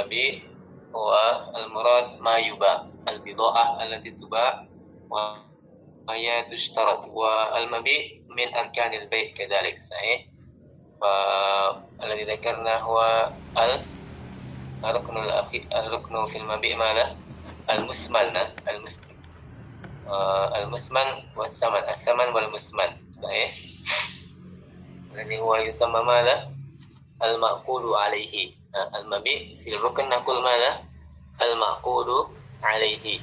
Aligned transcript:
المبيع 0.00 0.41
هو 0.95 1.11
المراد 1.55 2.19
ما 2.19 2.37
يباع 2.37 2.85
البضاعة 3.07 3.83
التي 3.83 4.11
تباع 4.11 4.67
وهي 5.09 6.43
تشترط 6.51 7.05
والمبيع 7.07 8.01
من 8.29 8.55
أركان 8.55 8.93
البيع 8.93 9.33
كذلك 9.33 9.81
صحيح 9.81 10.25
فالذي 11.01 12.23
ذكرنا 12.23 12.77
هو 12.77 13.29
الركن 14.83 15.17
الأخير 15.17 15.65
الركن 15.71 16.25
في 16.25 16.37
المبيع 16.37 16.77
ماذا؟ 16.77 17.17
المسمن 17.69 18.37
المسمن 18.69 19.15
آه 20.07 20.63
المسمن 20.63 21.07
والثمن 21.35 21.83
الثمن 21.89 22.27
والمسمن 22.35 23.11
صحيح 23.11 23.57
الذي 25.13 25.39
هو 25.39 25.55
يسمى 25.55 26.01
ماذا؟ 26.03 26.51
المأقول 27.23 27.95
عليه 27.95 28.53
آه 28.74 28.98
المبيع 29.00 29.38
في 29.64 29.76
الركن 29.76 30.08
نقول 30.08 30.42
ماذا؟ 30.42 30.82
المعقود 31.42 32.06
عليه 32.62 33.20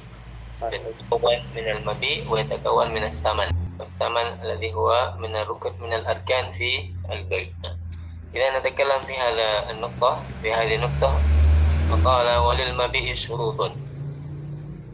يتكون 0.62 1.36
من 1.56 1.68
المبيع 1.68 2.30
ويتكون 2.30 2.90
من 2.94 3.04
الثمن 3.04 3.48
الثمن 3.80 4.26
الذي 4.42 4.74
هو 4.74 5.14
من 5.18 5.36
الركن 5.36 5.72
من 5.80 5.92
الأركان 5.92 6.52
في 6.52 6.94
البيع 7.10 7.48
إذا 8.34 8.58
نتكلم 8.58 8.98
في 8.98 9.14
هذا 9.16 9.70
النقطة 9.70 10.22
في 10.42 10.52
هذه 10.54 10.74
النقطة 10.74 11.20
فقال 11.90 12.38
وللمبيع 12.38 13.14
شروط 13.14 13.70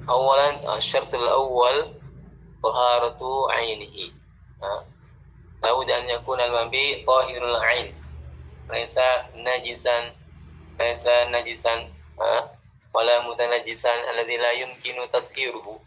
أولا 0.08 0.76
الشرط 0.76 1.14
الأول 1.14 1.92
طهارة 2.62 3.20
عينه 3.50 4.12
لابد 5.62 5.90
أن 5.90 6.10
يكون 6.10 6.40
المبيع 6.40 7.06
طاهر 7.06 7.44
العين 7.56 7.94
ليس 8.70 8.98
نجسا 9.34 10.12
ليس 10.80 11.06
نجسا 11.06 11.92
ولا 12.94 13.20
متنجسا 13.20 14.10
الذي 14.10 14.36
لا 14.36 14.50
يمكن 14.52 15.10
تطهيره 15.12 15.80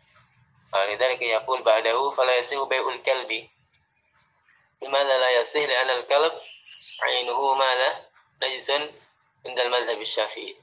لذلك 0.76 1.22
يقول 1.22 1.64
بعده 1.64 2.10
فلا 2.12 2.38
يصح 2.38 2.64
بيع 2.64 2.90
الكلب 2.90 3.48
لماذا 4.82 5.18
لا 5.20 5.30
يصح 5.30 5.60
لأن 5.60 5.90
الكلب 5.90 6.34
عينه 7.02 7.54
ماذا 7.54 8.06
نجس 8.44 8.72
عند 9.46 9.60
المذهب 9.60 10.02
الشافعي 10.02 10.56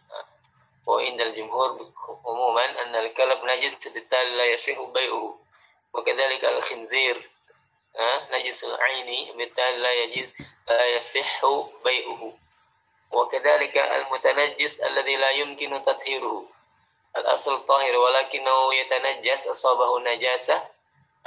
وعند 0.86 1.20
الجمهور 1.20 1.92
عموما 2.26 2.82
أن 2.82 2.94
الكلب 2.96 3.44
نجس 3.44 3.88
بالتالي 3.88 4.36
لا 4.36 4.44
يصح 4.44 4.80
بيعه 4.94 5.38
وكذلك 5.94 6.44
الخنزير 6.44 7.30
نجس 8.32 8.64
العين 8.64 9.36
بالتالي 9.36 9.76
لا 9.76 9.92
يجوز 9.92 10.28
لا 10.68 10.86
يصح 10.86 11.46
بيعه 11.84 12.32
وكذلك 13.11 13.77
المتنجس 13.77 14.79
الذي 14.79 15.15
لا 15.15 15.29
يمكن 15.29 15.83
تطهيره. 15.85 16.45
الأصل 17.17 17.65
طاهر 17.65 17.95
ولكنه 17.95 18.73
يتنجس 18.73 19.47
أصابه 19.47 19.99
نجاسة 19.99 20.63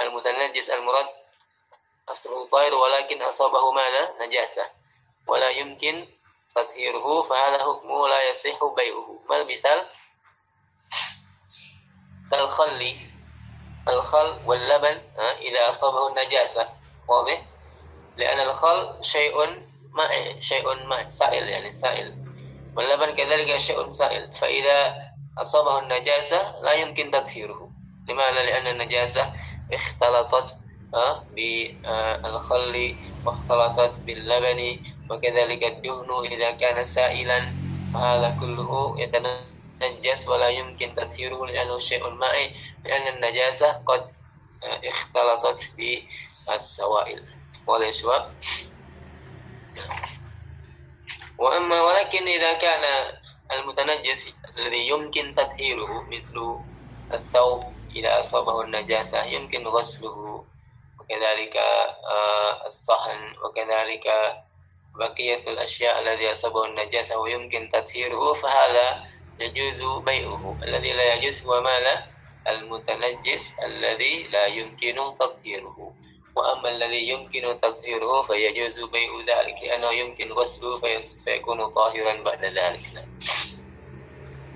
المتنجس 0.00 0.70
المراد 0.70 1.06
أصله 2.08 2.46
طاهر 2.46 2.74
ولكن 2.74 3.22
أصابه 3.22 3.70
ماذا؟ 3.70 4.14
نجاسة. 4.20 4.70
ولا 5.26 5.48
يمكن 5.48 6.06
تطهيره 6.54 7.22
فهذا 7.22 7.58
حكمه 7.58 8.08
لا 8.08 8.30
يصح 8.30 8.64
بيعه. 8.64 9.20
ما 9.28 9.36
المثال؟ 9.36 9.86
كالخل 12.30 12.96
الخل 13.88 14.38
واللبن 14.46 15.02
إذا 15.18 15.70
أصابه 15.70 16.08
النجاسة. 16.08 16.68
واضح؟ 17.08 17.42
لأن 18.16 18.40
الخل 18.40 19.04
شيء 19.04 19.67
ماء 19.93 20.39
شيء 20.39 20.85
ماء 20.85 21.09
سائل 21.09 21.49
يعني 21.49 21.73
سائل 21.73 22.15
واللبن 22.75 23.15
كذلك 23.15 23.57
شيء 23.57 23.87
سائل 23.87 24.33
فإذا 24.41 24.95
أصابه 25.37 25.79
النجاسة 25.79 26.61
لا 26.61 26.73
يمكن 26.73 27.11
تطهيره 27.11 27.71
لماذا؟ 28.09 28.43
لأن 28.43 28.67
النجاسة 28.67 29.33
اختلطت 29.73 30.57
بالخل 31.35 32.95
واختلطت 33.25 34.01
باللبن 34.05 34.79
وكذلك 35.09 35.63
الدهن 35.63 36.25
إذا 36.25 36.51
كان 36.51 36.85
سائلا 36.85 37.57
فهذا 37.93 38.29
كله 38.39 38.95
يتنجس 38.99 40.27
ولا 40.27 40.49
يمكن 40.49 40.95
تطهيره 40.95 41.45
لأنه 41.45 41.79
شيء 41.79 42.09
مائي 42.09 42.55
لأن 42.85 43.15
النجاسة 43.15 43.71
قد 43.71 44.03
اختلطت 44.63 45.71
بالسوائل 46.47 47.23
وليش 49.77 50.13
وأما 51.37 51.81
ولكن 51.81 52.27
إذا 52.27 52.53
كان 52.53 53.13
المتنجس 53.51 54.33
الذي 54.57 54.87
يمكن 54.87 55.35
تطهيره 55.35 56.01
مثل 56.01 56.59
الثوب 57.13 57.63
إذا 57.95 58.19
أصابه 58.19 58.61
النجاسة 58.61 59.23
يمكن 59.23 59.67
غسله 59.67 60.45
وكذلك 60.99 61.57
آه، 61.57 62.67
الصحن 62.67 63.35
وكذلك 63.45 64.07
بقية 64.95 65.51
الأشياء 65.51 66.01
الذي 66.01 66.31
أصابه 66.31 66.65
النجاسة 66.65 67.19
ويمكن 67.19 67.69
تطهيره 67.73 68.33
فهذا 68.33 69.03
يجوز 69.39 70.03
بيعه 70.03 70.57
الذي 70.63 70.93
لا 70.93 71.13
يجوز 71.13 71.45
هو 71.45 71.61
ماذا 71.61 72.07
المتنجس 72.47 73.59
الذي 73.59 74.23
لا 74.23 74.45
يمكن 74.45 74.95
تطهيره 75.19 75.93
وأما 76.36 76.68
الذي 76.70 77.08
يمكن 77.08 77.60
تطهيره 77.62 78.22
فيجوز 78.22 78.80
بيع 78.80 79.10
ذلك 79.28 79.56
لأنه 79.62 79.90
يمكن 79.92 80.32
غسله 80.32 80.78
فيكون 81.24 81.70
طاهرا 81.70 82.22
بعد 82.22 82.44
ذلك. 82.44 83.08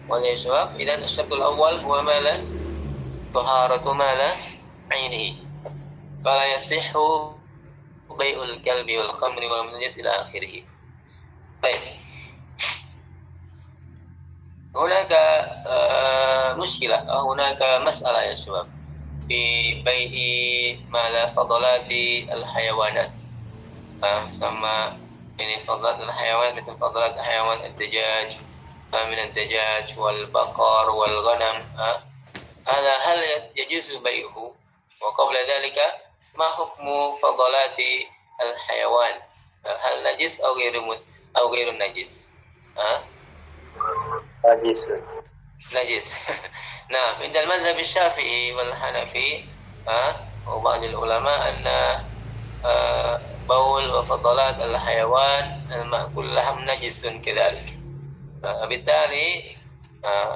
وليس 0.09 0.47
إذا 0.81 1.05
الشرط 1.05 1.33
الأول 1.33 1.75
هو 1.75 2.03
ماذا 2.03 2.45
طهارة 3.35 3.93
ماذا 3.93 4.37
عينه. 4.91 5.37
فلا 6.25 6.55
يصح 6.55 6.93
بيع 8.19 8.43
الكلب 8.43 8.91
والخمر 8.91 9.43
والمنجس 9.45 9.99
إلى 9.99 10.09
آخره. 10.11 10.63
طيب. 11.63 11.81
هناك 14.77 15.13
آه، 15.67 16.55
مشكلة 16.55 17.23
هناك 17.33 17.63
مسألة 17.87 18.23
يا 18.23 18.35
شباب. 18.35 18.82
bi 19.29 19.79
bai'i 19.85 20.79
mala 20.91 21.31
fadalati 21.35 22.27
al 22.31 22.43
hayawanat 22.43 23.11
uh, 24.03 24.27
sama 24.35 24.99
ini 25.39 25.63
fadalat 25.67 25.99
al 26.03 26.13
hayawan 26.13 26.53
misal 26.59 26.75
fadalat 26.77 27.15
al 27.17 27.25
hayawan 27.25 27.59
al 27.63 27.75
dajaj 27.79 28.37
uh, 28.93 29.05
min 29.07 29.19
al 29.19 29.33
dajaj 29.33 29.87
wal 29.95 30.23
baqar 30.35 30.87
wal 30.91 31.17
ghanam 31.27 31.57
uh, 31.79 31.99
ala 32.67 32.95
hal 33.03 33.19
yajuzu 33.59 33.99
bai'uhu? 34.03 34.55
Wa 35.03 35.11
qabla 35.19 35.41
dhalika 35.51 35.87
ma 36.39 36.47
hukmu 36.55 37.19
fadlati 37.19 38.07
al 38.39 38.55
hayawan 38.71 39.15
hal 39.63 39.97
najis 40.07 40.39
atau 40.39 40.55
ghairu 40.55 40.83
atau 41.35 41.47
ghairu 41.51 41.75
najis? 41.79 42.35
Ha? 42.79 43.03
Najis. 44.47 44.91
نجس. 45.75 46.15
نعم 46.95 47.23
عند 47.23 47.37
المذهب 47.37 47.79
الشافعي 47.79 48.53
والحنفي 48.53 49.45
وبعض 50.47 50.83
العلماء 50.85 51.49
أن 51.49 51.67
بول 53.49 53.91
وفضلات 53.91 54.61
الحيوان 54.61 55.67
المأكول 55.73 56.35
لحم 56.37 56.71
نجس 56.71 57.07
كذلك. 57.07 57.79
بالتالي 58.43 59.57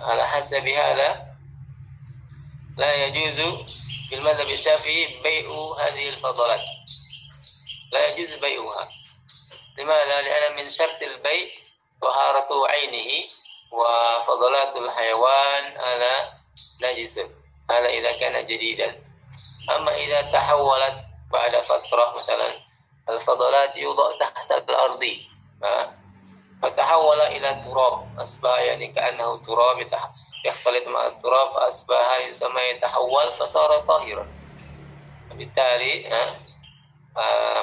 على 0.09 0.29
حسب 0.29 0.67
هذا 0.69 1.27
لا 2.77 2.95
يجوز 2.95 3.41
في 4.09 4.15
المذهب 4.15 4.51
الشافعي 4.51 5.23
بيع 5.23 5.51
هذه 5.79 6.09
الفضلات. 6.09 6.65
لا 7.93 8.09
يجوز 8.09 8.35
بيعها. 8.39 8.89
لماذا؟ 9.79 10.23
لأن 10.23 10.57
من 10.57 10.69
شرط 10.69 11.03
البيع 11.03 11.49
طهارة 12.03 12.69
عينه. 12.69 13.29
وفضلات 13.76 14.76
الحيوان 14.76 15.78
هذا 15.78 16.34
نجس 16.82 17.20
هذا 17.72 17.90
إذا 17.90 18.12
كان 18.12 18.48
جديدا 18.48 19.00
أما 19.76 19.96
إذا 19.96 20.22
تحولت 20.22 21.06
بعد 21.32 21.64
فترة 21.64 22.14
مثلا 22.18 22.54
الفضلات 23.10 23.76
يوضع 23.76 24.18
تحت 24.20 24.52
الأرض 24.52 25.06
فتحول 26.62 27.22
إلى 27.22 27.62
تراب 27.66 28.20
أصبح 28.20 28.60
يعني 28.60 28.88
كأنه 28.88 29.38
تراب 29.46 29.90
يختلط 30.46 30.88
مع 30.88 31.08
التراب 31.08 31.48
أصبح 31.48 32.20
يسمى 32.20 32.62
يتحول 32.62 33.34
فصار 33.34 33.78
طاهرا 33.78 34.28
بالتالي 35.32 36.10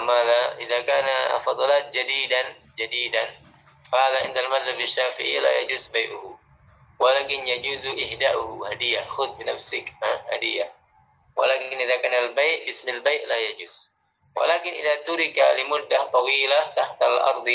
ماذا 0.01 0.57
إذا 0.59 0.81
كان 0.81 1.39
فضلات 1.41 1.95
جديدا 1.95 2.55
جديدا 2.79 3.29
فهذا 3.93 4.27
عند 4.27 4.39
المذهب 4.39 4.81
الشافعي 4.81 5.41
لا 5.41 5.61
يجوز 5.61 5.87
بيعه 5.87 6.39
ولكن 6.99 7.49
يجوز 7.49 7.87
إهداؤه 7.87 8.71
هدية 8.71 9.01
خذ 9.01 9.29
بنفسك 9.39 9.93
هدية 10.33 10.73
ولكن 11.37 11.77
إذا 11.77 11.97
كان 11.97 12.25
البيع 12.25 12.65
باسم 12.65 12.89
البيع 12.89 13.25
لا 13.29 13.37
يجوز 13.37 13.91
ولكن 14.37 14.71
إذا 14.71 14.97
ترك 14.97 15.39
لمدة 15.59 16.05
طويلة 16.05 16.67
تحت 16.77 17.03
الأرض 17.03 17.49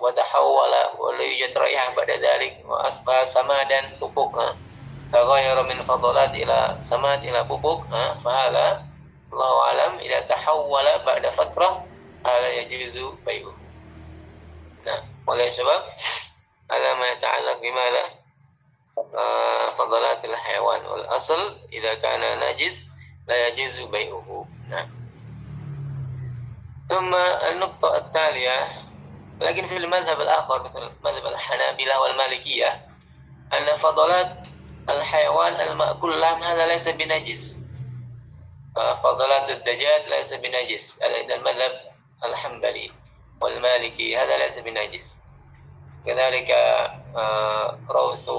وتحول 0.00 0.72
ولا 0.98 1.22
يوجد 1.24 1.58
رائحة 1.58 1.94
بعد 1.94 2.10
ذلك 2.10 2.56
وأصبح 2.64 3.24
سمادا 3.24 3.98
pupuk 4.00 4.36
تغير 5.12 5.62
من 5.62 5.82
فضلات 5.82 6.30
إلى 6.34 6.76
سماد 6.80 7.24
إلى 7.24 7.48
pupuk 7.48 7.94
فهذا 8.24 8.84
الله 9.32 9.62
أعلم 9.62 9.98
إذا 9.98 10.20
تحول 10.20 10.84
بعد 11.06 11.26
فترة 11.26 11.86
هذا 12.26 12.48
يجوز 12.48 13.14
بيعه 13.26 13.54
نعم 14.86 15.04
oleh 15.28 15.48
sebab 15.52 15.82
على 16.70 16.90
ما 16.94 17.06
يتعلق 17.08 17.58
بماذا 17.60 18.04
فضلات 19.78 20.24
الحيوان 20.24 20.86
والأصل 20.86 21.58
إذا 21.72 21.94
كان 21.94 22.22
نجس 22.40 22.90
لا 23.28 23.48
يجوز 23.48 23.78
بيعه 23.80 24.46
نعم 24.68 24.88
ثم 26.88 27.14
النقطة 27.14 27.96
التالية 27.96 28.82
لكن 29.40 29.68
في 29.68 29.76
المذهب 29.76 30.20
الآخر 30.20 30.62
مثل 30.62 30.90
مذهب 31.04 31.26
الحنابلة 31.26 32.00
والمالكية 32.00 32.86
أن 33.52 33.76
فضلات 33.78 34.48
الحيوان 34.88 35.52
المأكول 35.60 36.20
لهم 36.20 36.42
هذا 36.42 36.66
ليس 36.66 36.88
بنجس 36.88 37.60
فضلات 38.76 39.50
الدجاج 39.50 40.08
ليس 40.08 40.32
بنجس 40.34 41.02
عند 41.02 41.30
المذهب 41.30 41.72
الحنبلي 42.24 42.90
والمالكي 43.41 44.17
هذا 44.17 44.37
ليس 44.37 44.59
بنجس 44.59 45.21
كذلك 46.05 46.51
آه، 47.15 47.77
روث 47.89 48.29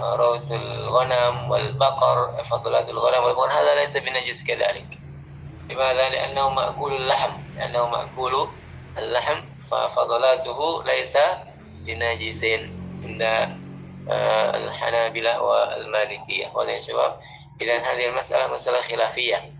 آه، 0.00 0.16
روث 0.16 0.52
الغنم 0.52 1.50
والبقر 1.50 2.44
فضلات 2.44 2.88
الغنم 2.88 3.24
والبقر 3.24 3.50
هذا 3.50 3.74
ليس 3.74 3.96
بنجس 3.96 4.44
كذلك. 4.44 4.98
لماذا؟ 5.70 6.08
لأنه 6.08 6.48
مأكول 6.48 6.96
اللحم 6.96 7.32
لأنه 7.56 7.88
مأكول 7.88 8.48
اللحم 8.98 9.40
ففضلاته 9.70 10.84
ليس 10.84 11.18
بنجس 11.86 12.44
عند 13.04 13.22
آه، 14.10 14.56
الحنابلة 14.56 15.42
والمالكية 15.42 16.50
ولا 16.54 16.78
شباب 16.78 17.20
إذا 17.60 17.78
هذه 17.78 18.08
المسألة 18.08 18.54
مسألة 18.54 18.82
خلافية. 18.82 19.52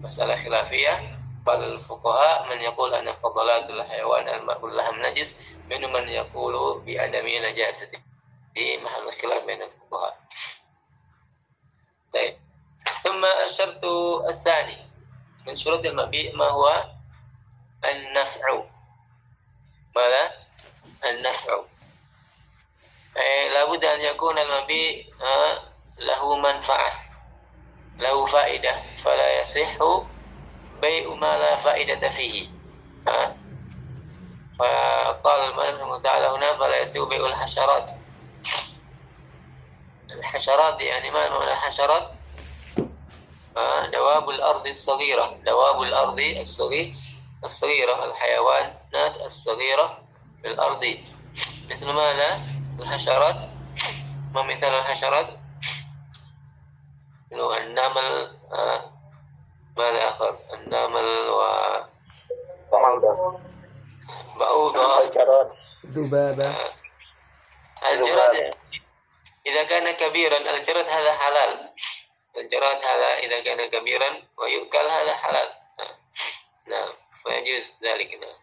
مسألة 0.00 0.36
خلافية. 0.44 1.17
بعض 1.47 1.59
الفقهاء 1.61 2.49
من 2.49 2.61
يقول 2.61 2.93
أن 2.93 3.11
فضلات 3.11 3.69
الحيوان 3.69 4.29
المأكول 4.29 4.77
لهم 4.77 5.01
نجس 5.01 5.37
منهم 5.69 5.93
من 5.93 6.09
يقول 6.09 6.81
بعدم 6.81 7.27
نجاسته 7.27 7.99
في 8.53 8.77
محل 8.77 9.07
الخلاف 9.07 9.45
بين 9.45 9.61
الفقهاء 9.61 10.19
طيب 12.13 12.37
ثم 13.03 13.25
الشرط 13.45 13.85
الثاني 14.29 14.77
من 15.47 15.57
شروط 15.57 15.85
المبيء 15.85 16.35
ما 16.35 16.47
هو 16.49 16.83
النفع 17.85 18.63
ماذا 19.95 20.31
النفع 21.09 21.61
أي 23.17 23.49
لابد 23.49 23.85
أن 23.85 24.01
يكون 24.01 24.37
المبيء 24.39 25.13
له 25.97 26.35
منفعة 26.35 27.03
له 27.97 28.25
فائدة 28.25 28.81
فلا 29.03 29.39
يصح 29.39 29.77
بيع 30.80 31.14
ما 31.14 31.38
لا 31.38 31.56
فائدة 31.56 32.10
فيه. 32.10 32.48
فقال 34.58 35.40
المؤلف 35.50 36.02
تعالى 36.02 36.26
هنا 36.26 36.58
فلا 36.58 36.80
يصح 36.80 37.02
بيع 37.02 37.26
الحشرات. 37.26 37.90
الحشرات 40.10 40.80
يعني 40.80 41.10
ما 41.10 41.28
معنى 41.28 41.52
الحشرات؟ 41.52 42.10
دواب 43.92 44.30
الأرض 44.30 44.66
الصغيرة. 44.66 45.38
دواب 45.46 45.82
الأرض 45.82 46.20
الصغير 46.20 46.94
الصغيرة 47.44 48.04
الحيوانات 48.04 49.16
الصغيرة 49.20 49.98
في 50.42 50.48
الأرض. 50.48 50.98
مثل 51.70 51.92
ماذا؟ 51.92 52.40
الحشرات. 52.80 53.36
ما 54.32 54.42
مثل 54.42 54.66
الحشرات 54.66 55.28
النمل 57.32 58.36
آه. 59.78 59.90
ماذا 59.90 60.08
آخر. 60.08 60.38
النمل 60.54 61.28
و 61.28 61.40
بعوضة 64.36 65.02
الجراد. 65.02 65.52
ذبابة. 65.86 66.50
آه. 66.50 66.72
الجراد 67.92 68.54
إذا 69.46 69.64
كان 69.64 69.90
كبيرا 69.90 70.36
الجراد 70.36 70.88
هذا 70.88 71.12
حلال. 71.12 71.74
الجراد 72.36 72.76
هذا 72.76 73.18
إذا 73.18 73.40
كان 73.40 73.70
كبيرا 73.70 74.22
ويؤكل 74.38 74.78
هذا 74.78 75.14
حلال. 75.14 75.48
نعم 76.66 76.88
فيجوز 77.22 77.72
ذلك. 77.82 78.14
نعم. 78.14 78.38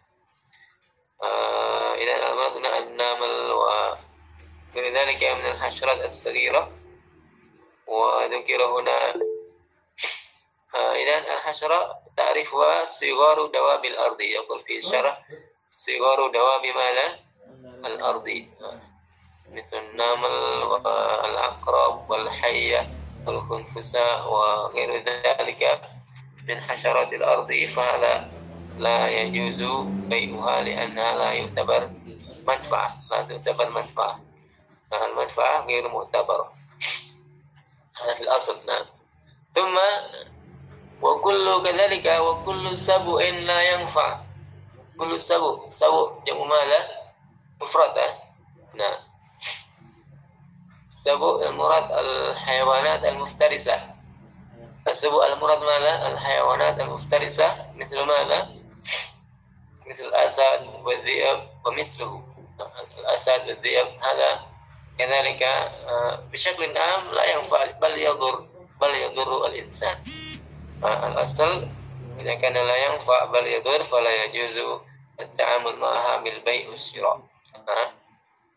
آه 1.22 1.94
إذا 1.94 2.32
أمرنا 2.32 2.78
النمل 2.78 3.50
وغير 3.52 4.92
ذلك 4.94 5.24
من 5.24 5.46
الحشرات 5.46 6.00
الصغيرة. 6.04 6.72
وذكر 7.86 8.64
هنا 8.64 9.10
آه 9.10 9.35
إذا 10.76 11.18
الحشرة 11.18 11.98
تعرفها 12.16 12.84
صغار 12.84 13.46
دواب 13.46 13.84
الأرض. 13.84 14.20
يقول 14.20 14.62
في 14.66 14.78
الشرح 14.78 15.22
صغار 15.70 16.30
دواب 16.32 16.64
ماذا؟ 16.76 17.18
الأرض. 17.84 18.46
مثل 19.52 19.76
النمل 19.76 20.62
والعقرب 20.62 22.10
والحية 22.10 22.88
والخنفساء 23.26 24.28
وغير 24.28 25.04
ذلك. 25.04 25.80
من 26.48 26.60
حشرات 26.60 27.12
الأرض 27.12 27.52
فهذا 27.76 28.30
لا 28.78 29.08
يجوز 29.08 29.62
بيعها 29.86 30.62
لأنها 30.62 31.16
لا 31.16 31.32
يعتبر 31.32 31.90
منفعة. 32.46 32.96
لا 33.10 33.22
تعتبر 33.22 33.70
منفعة. 33.70 34.20
المنفعة 34.92 35.66
غير 35.66 35.88
معتبرة. 35.88 36.52
هذا 38.02 38.14
في 38.14 38.20
الأصل. 38.22 38.66
نعم. 38.66 38.86
ثم 39.54 39.78
وكل 41.01 41.63
كذلك 41.63 42.05
وكل 42.05 42.77
سبع 42.77 43.29
لا 43.29 43.61
ينفع 43.61 44.19
كل 44.99 45.21
سبع 45.21 45.69
سبع 45.69 46.11
جمع 46.27 46.43
ماذا 46.45 46.79
مفرد 47.61 47.97
نعم 48.73 48.99
سبع 50.89 51.49
المراد 51.49 51.91
الحيوانات 51.91 53.03
المفترسة 53.03 53.91
السبع 54.87 55.25
المراد 55.27 55.57
ماذا 55.63 56.07
الحيوانات 56.07 56.79
المفترسة 56.79 57.65
مثل 57.75 57.99
ماذا 58.01 58.49
مثل 59.87 60.03
الأسد 60.03 60.67
والذئب 60.83 61.39
ومثله 61.65 62.23
الأسد 62.97 63.47
والذئب 63.47 63.87
هذا 63.87 64.39
كذلك 64.97 65.43
آه، 65.43 66.15
بشكل 66.31 66.77
عام 66.77 67.11
لا 67.11 67.25
ينفع 67.25 67.71
بل 67.71 67.97
يضر 67.97 68.47
بل 68.81 68.95
يضر 68.95 69.45
الإنسان 69.45 70.03
الأصل 70.83 71.67
إذا 72.19 72.35
كان 72.35 72.53
لا 72.53 72.77
ينفع 72.85 73.25
بل 73.25 73.47
يضر 73.47 73.83
فلا 73.83 74.23
يجوز 74.23 74.79
التعامل 75.19 75.75
معها 75.75 76.17
بالبيع 76.17 76.69
والشراء 76.69 77.21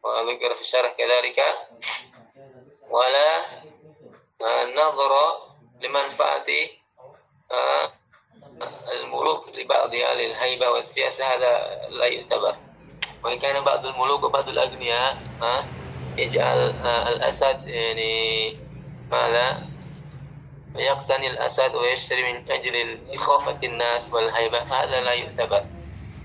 وذكر 0.03 0.55
في 0.55 0.61
الشرح 0.61 0.95
كذلك 0.99 1.43
ولا 2.91 3.45
نظر 4.77 5.13
لمنفعة 5.81 6.47
آه، 7.53 7.93
الملوك 8.93 9.49
لبعضها 9.49 10.15
للهيبة 10.15 10.71
والسياسة 10.71 11.27
هذا 11.27 11.81
لا 11.89 12.07
يعتبر 12.07 12.57
وإن 13.25 13.39
كان 13.39 13.65
بعض 13.65 13.87
الملوك 13.87 14.23
وبعض 14.23 14.49
الأغنياء 14.49 15.17
يجعل 16.17 16.75
آه، 16.85 17.09
الأسد 17.09 17.69
يعني 17.69 18.57
ماذا 19.11 19.63
يقتني 20.80 21.28
الأسد 21.28 21.76
ويشتري 21.76 22.34
من 22.34 22.52
أجل 22.52 23.00
إخافة 23.16 23.60
الناس 23.64 24.14
والهيبة. 24.14 24.64
فهذا 24.64 25.02
لا 25.02 25.14
يعتبر 25.14 25.64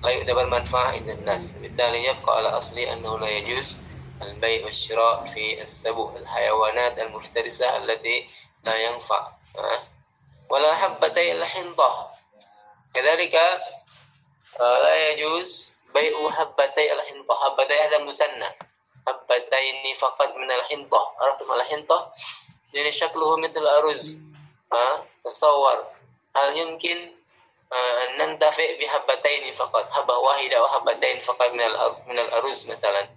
لا 0.04 0.10
يعتبر 0.10 0.46
منفعة 0.46 0.88
عند 0.88 1.08
الناس. 1.08 1.56
بالتالي 1.56 2.04
يبقى 2.04 2.36
على 2.36 2.48
أصلي 2.48 2.92
أنه 2.92 3.18
لا 3.18 3.28
يجوز 3.28 3.80
البيع 4.22 4.64
والشراء 4.64 5.24
في 5.34 5.62
السبع 5.62 6.16
الحيوانات 6.16 6.98
المفترسة 6.98 7.76
التي 7.76 8.28
لا 8.64 8.76
ينفع. 8.76 9.28
ولا 10.50 10.74
حبتي 10.74 11.32
الحنطة 11.32 12.10
كذلك 12.94 13.34
آه، 14.60 14.82
لا 14.82 15.08
يجوز 15.08 15.80
بيع 15.94 16.30
حبتي 16.30 16.92
الحنطة 16.92 17.34
حبتي 17.34 17.74
هذا 17.74 17.98
مثنى. 17.98 18.58
حبتين 19.06 19.96
فقط 19.98 20.34
من 20.36 20.50
الحنطة 20.50 21.14
عرفتم 21.20 21.52
الحنطة 21.54 22.12
يعني 22.74 22.92
شكله 22.92 23.36
مثل 23.36 23.60
الأرز. 23.60 24.18
تصور 25.25 25.87
هل 26.35 26.57
يمكن 26.57 26.97
آه، 27.73 28.03
أن 28.03 28.29
ننتفع 28.29 28.63
بحبتين 28.81 29.53
فقط 29.55 29.91
حبة 29.91 30.17
واحدة 30.17 30.57
أو 30.57 30.67
حبتين 30.67 31.21
فقط 31.21 31.49
من 31.51 31.59
من 32.07 32.19
الأرز 32.19 32.71
مثلا 32.71 33.09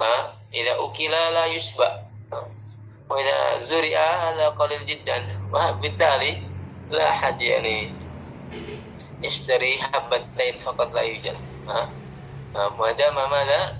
ها 0.00 0.36
إذا 0.54 0.84
أكل 0.84 1.10
لا 1.10 1.46
يشبع 1.46 1.98
وإذا 3.10 3.58
زرع 3.58 3.98
هذا 3.98 4.48
قليل 4.48 4.86
جدا 4.86 5.40
وبالتالي 5.52 6.42
لا 6.90 7.10
أحد 7.10 7.42
يعني 7.42 7.94
يشتري 9.22 9.82
حبتين 9.82 10.58
فقط 10.58 10.94
لا 10.94 11.00
يوجد 11.00 11.36
ها 11.68 11.88
ما 12.54 12.92
دام 12.92 13.30
ماذا 13.30 13.76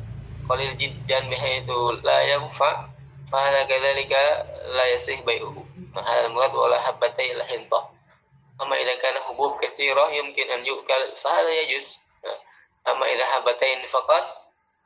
قليل 0.48 0.78
جدا 0.78 1.30
بحيث 1.30 1.70
لا 2.02 2.20
ينفع 2.22 2.86
فهذا 3.32 3.62
كذلك 3.64 4.12
لا 4.74 4.86
يصح 4.86 5.20
بيعه 5.20 5.64
هذا 5.96 6.26
المراد 6.26 6.54
ولا 6.54 6.80
حبتي 6.80 7.32
الحنطة 7.32 7.90
أما 8.62 8.76
إذا 8.76 8.94
كان 8.94 9.22
حبوب 9.22 9.64
كثيرة 9.64 10.10
يمكن 10.10 10.50
أن 10.50 10.66
يؤكل 10.66 11.16
فهذا 11.22 11.50
يجوز 11.60 11.98
أما 12.88 13.06
إذا 13.06 13.24
حبتين 13.26 13.86
فقط 13.88 14.24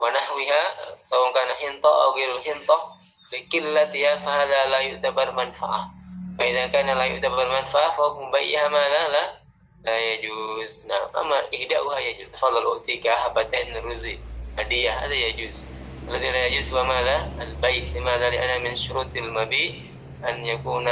ونحوها 0.00 0.62
سواء 1.02 1.34
كان 1.34 1.54
حنطة 1.54 2.04
أو 2.04 2.14
غير 2.14 2.36
الحنطة 2.36 2.96
لقلتها 3.32 4.16
فهذا 4.16 4.66
لا 4.66 4.80
يعتبر 4.80 5.30
منفعة 5.30 5.90
فإذا 6.38 6.66
كان 6.66 6.98
لا 6.98 7.04
يعتبر 7.04 7.48
منفعة 7.48 7.90
فحكم 7.90 8.30
بيعها 8.30 8.68
ماذا 8.68 9.08
لا 9.08 9.44
لا 9.84 9.98
يجوز 9.98 10.86
نعم 10.86 11.16
أما 11.16 11.38
إهداؤها 11.54 11.98
يجوز 11.98 12.32
تفضل 12.32 12.66
أعطيك 12.66 13.08
حبتين 13.08 13.76
رزي 13.76 14.18
هدية 14.58 14.90
هذا 14.90 15.14
يجوز 15.14 15.66
الذي 16.08 16.30
لا 16.30 16.46
يجوز 16.46 16.74
هو 16.74 16.84
ماذا 16.84 17.30
البيع 17.40 17.84
لماذا 17.94 18.30
لأن 18.30 18.64
من 18.64 18.76
شروط 18.76 19.16
المبيع 19.16 19.74
أن 20.28 20.46
يكون 20.46 20.88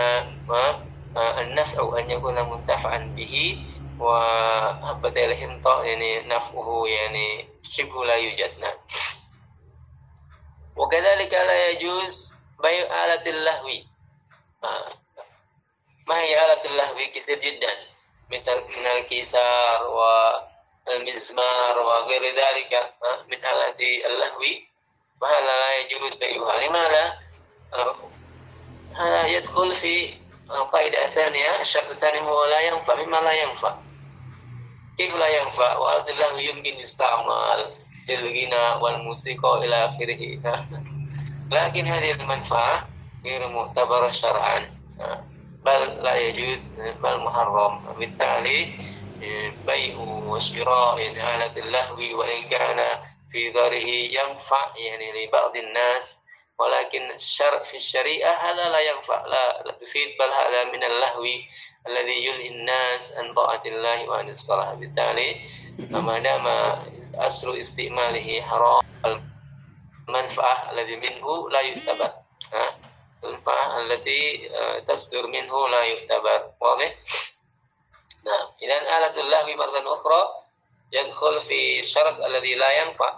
النفع 1.17 1.99
أن 1.99 2.11
يكون 2.11 2.50
منتفعا 2.50 2.99
به 3.17 3.57
وحبة 3.99 5.25
الحنطة 5.25 5.83
يعني 5.83 6.21
نفعه 6.21 6.83
يعني 6.87 7.49
شبه 7.62 8.05
لا 8.05 8.14
يوجد 8.14 8.59
نعم 8.59 8.79
وكذلك 10.76 11.33
لا 11.33 11.69
يجوز 11.69 12.38
بيع 12.62 13.05
آلة 13.05 13.31
اللهو 13.31 13.69
ما 16.07 16.21
هي 16.21 16.47
آلة 16.47 16.64
اللهو 16.64 16.97
كثير 17.14 17.38
جدا 17.38 17.76
مثل 18.31 18.79
من 18.79 18.87
الكيسار 18.87 19.87
والمزمار 20.87 21.79
وغير 21.79 22.35
ذلك 22.35 22.95
من 23.29 23.45
آلات 23.45 23.81
اللهو 23.81 24.43
فهذا 25.21 25.47
لا 25.47 25.79
يجوز 25.79 26.17
بيعها 26.17 26.67
لماذا؟ 26.69 27.19
هذا 28.99 29.26
يدخل 29.26 29.75
في 29.75 30.14
القاعدة 30.50 31.05
الثانية 31.05 31.61
الشرط 31.61 31.91
الثاني 31.91 32.21
هو 32.21 32.45
لا 32.45 32.61
ينفع 32.61 33.02
مما 33.02 33.17
لا 33.17 33.33
ينفع 33.33 33.75
كيف 34.99 35.14
لا 35.14 35.29
ينفع 35.29 35.76
وآلة 35.76 36.09
اللهو 36.11 36.38
يمكن 36.38 36.81
يستعمل 36.81 37.67
للغنى 38.09 38.83
والموسيقى 38.83 39.64
إلى 39.64 39.75
آخره 39.85 40.41
لكن 41.50 41.87
هذه 41.87 42.11
المنفعة 42.11 42.88
غير 43.25 43.49
معتبرة 43.49 44.11
شرعا 44.11 44.71
بل 45.64 46.02
لا 46.02 46.14
يجوز 46.14 46.61
بل 47.02 47.19
محرم 47.19 47.95
بالتالي 47.99 48.73
بيع 49.67 49.97
وشراء 49.99 50.97
آلة 51.11 51.57
اللهو 51.57 52.19
وإن 52.19 52.49
كان 52.49 53.00
في 53.33 53.52
ظاهره 53.52 53.85
ينفع 54.19 54.76
يعني 54.76 55.26
لبعض 55.26 55.57
الناس 55.57 56.02
walakin 56.58 57.06
syar 57.22 57.62
fi 57.70 57.78
syariah 57.78 58.34
hadza 58.34 58.66
la 58.74 58.82
yanfa 58.82 59.18
la 59.30 59.72
tufid 59.78 60.18
bal 60.18 60.34
hadza 60.34 60.74
min 60.74 60.82
al-lahwi 60.82 61.46
alladhi 61.86 62.26
yulhin 62.26 62.66
nas 62.66 63.14
an 63.14 63.32
ta'atillahi 63.32 64.10
wa 64.10 64.26
an 64.26 64.34
salah 64.34 64.74
bitali. 64.76 65.38
Famadama 65.94 66.82
aslu 67.22 67.54
istimalihi 67.54 68.42
haram 68.42 68.82
al 69.06 69.22
manfaah 70.10 70.74
alladhi 70.74 70.98
minhu 70.98 71.46
la 71.54 71.62
yutabat 71.62 72.14
ha? 72.50 72.66
Manfaah 73.22 73.86
alladhi 73.86 74.50
e, 74.50 74.62
tasdur 74.90 75.30
minhu 75.30 75.70
la 75.70 75.86
yutabat 75.94 76.58
wadih 76.58 76.90
nah 78.26 78.42
idan 78.60 78.84
alatul 78.84 79.30
lahwi 79.30 79.54
maratan 79.54 79.86
ukhra 79.86 80.22
yadkhul 80.90 81.38
fi 81.46 81.86
syarat 81.86 82.18
alladhi 82.26 82.58
la 82.58 82.70
yanfa. 82.82 83.10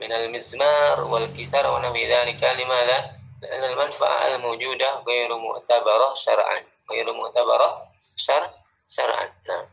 من 0.00 0.12
المزمار 0.12 1.00
والكتار 1.04 1.74
ونحو 1.74 1.96
ذلك 1.96 2.42
لماذا؟ 2.44 3.10
لأن 3.42 3.64
المنفعة 3.64 4.26
الموجودة 4.34 4.94
غير 5.06 5.36
معتبرة 5.36 6.14
شرعا 6.14 6.62
غير 6.90 7.12
معتبرة 7.12 7.82
شرع 8.16 8.50
شرعا 8.90 9.32
نعم 9.48 9.64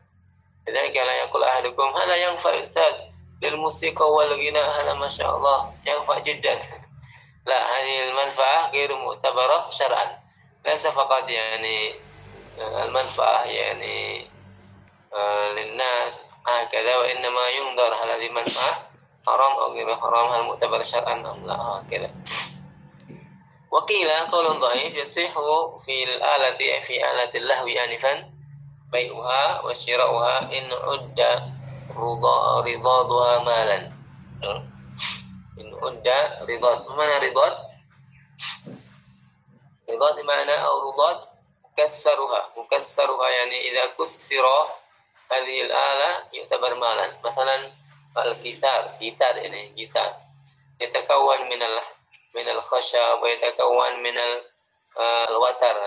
لذلك 0.67 0.95
لا 0.95 1.13
يقول 1.13 1.43
أحدكم 1.43 1.83
هذا 1.83 2.15
ينفع 2.15 2.61
أستاذ 2.61 2.93
للموسيقى 3.41 4.11
والغناء 4.11 4.81
هذا 4.81 4.93
ما 4.93 5.09
شاء 5.09 5.37
الله 5.37 5.73
ينفع 5.85 6.19
جدا 6.19 6.59
لا 7.45 7.79
هذه 7.79 8.09
المنفعة 8.09 8.71
غير 8.71 8.95
معتبرة 8.95 9.69
شرعا 9.69 10.19
ليس 10.65 10.87
فقط 10.87 11.29
يعني 11.29 11.93
المنفعة 12.59 13.43
يعني 13.43 14.27
للناس 15.55 16.25
هكذا 16.47 16.97
وإنما 16.97 17.47
ينظر 17.47 17.93
هل 17.93 18.09
هذه 18.09 18.29
haram 19.24 19.52
atau 19.56 19.72
ghairu 19.72 19.94
haram 19.96 20.26
hal 20.32 20.42
mu'tabar 20.48 20.80
syar'an 20.84 21.24
am 21.24 21.40
la 21.48 21.80
kira 21.88 22.12
wa 23.72 23.80
qila 23.88 24.28
qawlun 24.30 24.60
dhaif 24.60 24.92
yasihu 24.94 25.80
fil 25.82 26.14
alati 26.22 26.68
fi 26.86 27.02
alati 27.02 27.42
lahwi 27.42 27.74
anifan 27.74 28.30
bai'uha 28.94 29.66
wa 29.66 29.74
syira'uha 29.74 30.54
in 30.54 30.70
udda 30.70 31.50
ridaduha 32.62 33.42
malan. 33.42 33.90
In 35.58 35.68
udda 35.74 36.46
ridad 36.46 36.86
mana 36.94 37.18
ridad 37.18 37.54
ridad 39.90 40.16
mana? 40.22 40.54
Au 40.70 40.76
ridad 40.90 41.18
mukassaruha 41.66 42.54
mukassaruha 42.54 43.26
yani 43.42 43.58
idza 43.66 43.84
kussira 43.98 44.70
hadhihi 45.26 45.66
al-ala 45.66 46.10
yu'tabar 46.30 46.72
malan. 46.78 47.10
Misalnya 47.18 47.74
الجيتار 48.17 48.97
جيتار 48.99 49.35
ini 49.45 49.75
جيتار 49.75 50.13
يتكون 50.81 51.41
من 51.49 51.61
ال 51.63 51.79
من 52.35 52.49
الخشب 52.49 53.19
ويتكون 53.21 54.03
من 54.03 54.17
الوتر 54.99 55.77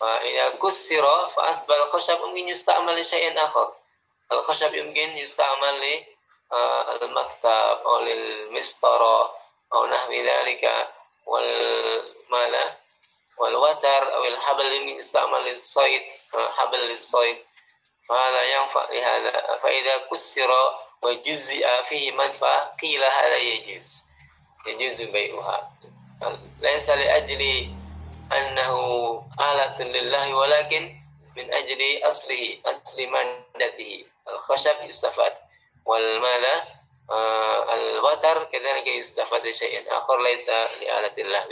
فإذا 0.00 0.48
كسر 0.48 1.28
فأصبح 1.28 1.76
الخشب 1.76 2.20
ممكن 2.20 2.48
يستعمل 2.48 3.00
لشيء 3.00 3.44
آخر 3.44 3.72
الخشب 4.32 4.74
يمكن 4.74 5.16
يستعمل 5.16 6.04
للمكتب 7.02 7.78
أو 7.86 7.98
للمسطرة 8.00 9.36
أو 9.74 9.86
نحو 9.86 10.12
ذلك 10.12 10.88
والمالا 11.26 12.74
والوتر 13.38 14.14
أو 14.14 14.24
الحبل 14.24 14.72
يمكن 14.72 15.00
يستعمل 15.00 15.44
للصيد 15.44 16.02
حبل 16.32 16.78
للصيد 16.78 17.36
فهذا 18.08 18.42
ينفع 18.42 18.90
لهذا 18.90 19.58
فإذا 19.62 19.96
كسر 19.98 20.78
وجزئ 21.01 21.67
فيه 21.89 22.11
منفعة 22.11 22.75
قيل 22.81 23.03
هذا 23.03 23.35
يجوز 23.37 24.05
يجوز 24.67 25.01
بيعها. 25.01 25.71
ليس 26.61 26.89
لأجل 26.89 27.69
أنه 28.31 28.73
آلة 29.39 29.81
لله 29.81 30.35
ولكن 30.35 30.95
من 31.37 31.53
أجل 31.53 31.99
أصله 32.03 32.57
أصل 32.65 33.07
مادته. 33.07 34.05
الخشب 34.29 34.75
يستفاد 34.83 35.33
والماذا 35.85 36.63
آه 37.11 37.73
الوتر 37.75 38.43
كذلك 38.43 38.87
يستفاد 38.87 39.49
شيء 39.49 39.97
آخر 39.97 40.23
ليس 40.23 40.49
لآلة 40.49 41.13
اللهو 41.17 41.49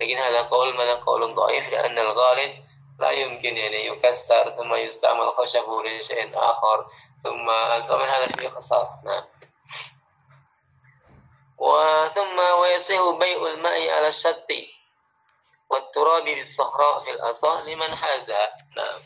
لكن 0.00 0.16
هذا 0.18 0.42
قول 0.42 0.76
ماذا 0.76 0.94
قول 0.94 1.34
ضعيف 1.34 1.68
لأن 1.68 1.98
الغالب 1.98 2.52
لا 3.00 3.10
يمكن 3.10 3.56
يعني 3.56 3.86
يكسر 3.86 4.50
ثم 4.50 4.74
يستعمل 4.74 5.28
خشبه 5.28 5.82
لشيء 5.82 6.30
آخر. 6.34 6.86
ثم 7.24 7.46
طبعا 7.90 8.06
هذا 8.10 8.24
فيه 8.24 8.48
خسارة 8.48 9.00
نعم. 9.04 9.24
وثم 11.58 12.38
ويصح 12.60 13.10
بيع 13.20 13.46
الماء 13.46 13.90
على 13.90 14.08
الشط 14.08 14.46
والتراب 15.70 16.24
بالصخراء 16.24 17.04
في 17.04 17.10
الأصح 17.10 17.60
لمن 17.66 17.96
حازها 17.96 18.56
نعم. 18.76 19.00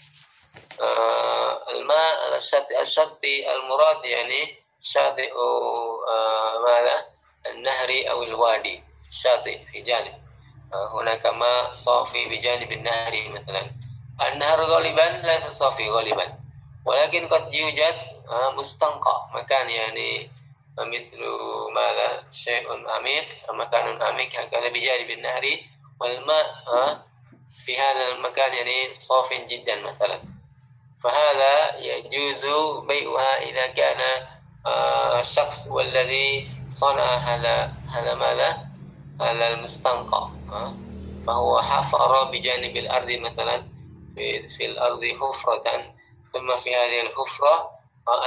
آه 0.80 1.70
الماء 1.70 2.24
على 2.24 2.36
الشط 2.36 2.66
الشط 2.80 3.20
المراد 3.56 4.04
يعني 4.04 4.64
شاطئ 4.82 5.32
آه 5.32 6.62
ماذا؟ 6.66 7.06
النهر 7.46 8.10
أو 8.10 8.22
الوادي. 8.22 8.84
شاطئ 9.10 9.64
في 9.64 9.80
جانب. 9.82 10.14
آه 10.74 11.00
هناك 11.00 11.26
ماء 11.26 11.74
صافي 11.74 12.28
بجانب 12.28 12.72
النهر 12.72 13.28
مثلا. 13.28 13.70
النهر 14.32 14.62
غالبا 14.62 15.26
ليس 15.26 15.46
صافي 15.46 15.90
غالبا. 15.90 16.45
ولكن 16.86 17.28
قد 17.28 17.54
يوجد 17.54 17.94
مستنقع 18.56 19.26
مكان 19.34 19.70
يعني 19.70 20.30
مثل 20.78 21.18
ماذا 21.74 22.22
شيء 22.32 22.88
عميق 22.88 23.24
مكان 23.52 24.02
عميق 24.02 24.40
هكذا 24.40 24.68
بجانب 24.68 25.10
النهر 25.10 25.42
والماء 26.00 26.46
في 27.64 27.78
هذا 27.78 28.08
المكان 28.08 28.54
يعني 28.54 28.92
صاف 28.92 29.32
جدا 29.32 29.76
مثلا 29.80 30.18
فهذا 31.04 31.76
يجوز 31.78 32.46
بيعها 32.86 33.42
إذا 33.42 33.66
كان 33.66 34.26
الشخص 35.20 35.68
والذي 35.68 36.48
صنع 36.70 37.04
هذا 37.04 37.72
هذا 37.94 38.14
ماذا 38.14 38.66
هذا 39.20 39.54
المستنقع 39.54 40.28
فهو 41.26 41.62
حفر 41.62 42.24
بجانب 42.24 42.76
الأرض 42.76 43.10
مثلا 43.10 43.62
في, 44.14 44.48
في 44.48 44.66
الأرض 44.66 45.00
حفرة 45.20 45.95
ثم 46.36 46.60
في 46.60 46.76
هذه 46.76 47.00
الحفرة 47.00 47.70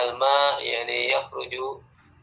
الماء 0.03 0.63
يعني 0.63 1.11
يخرج 1.11 1.55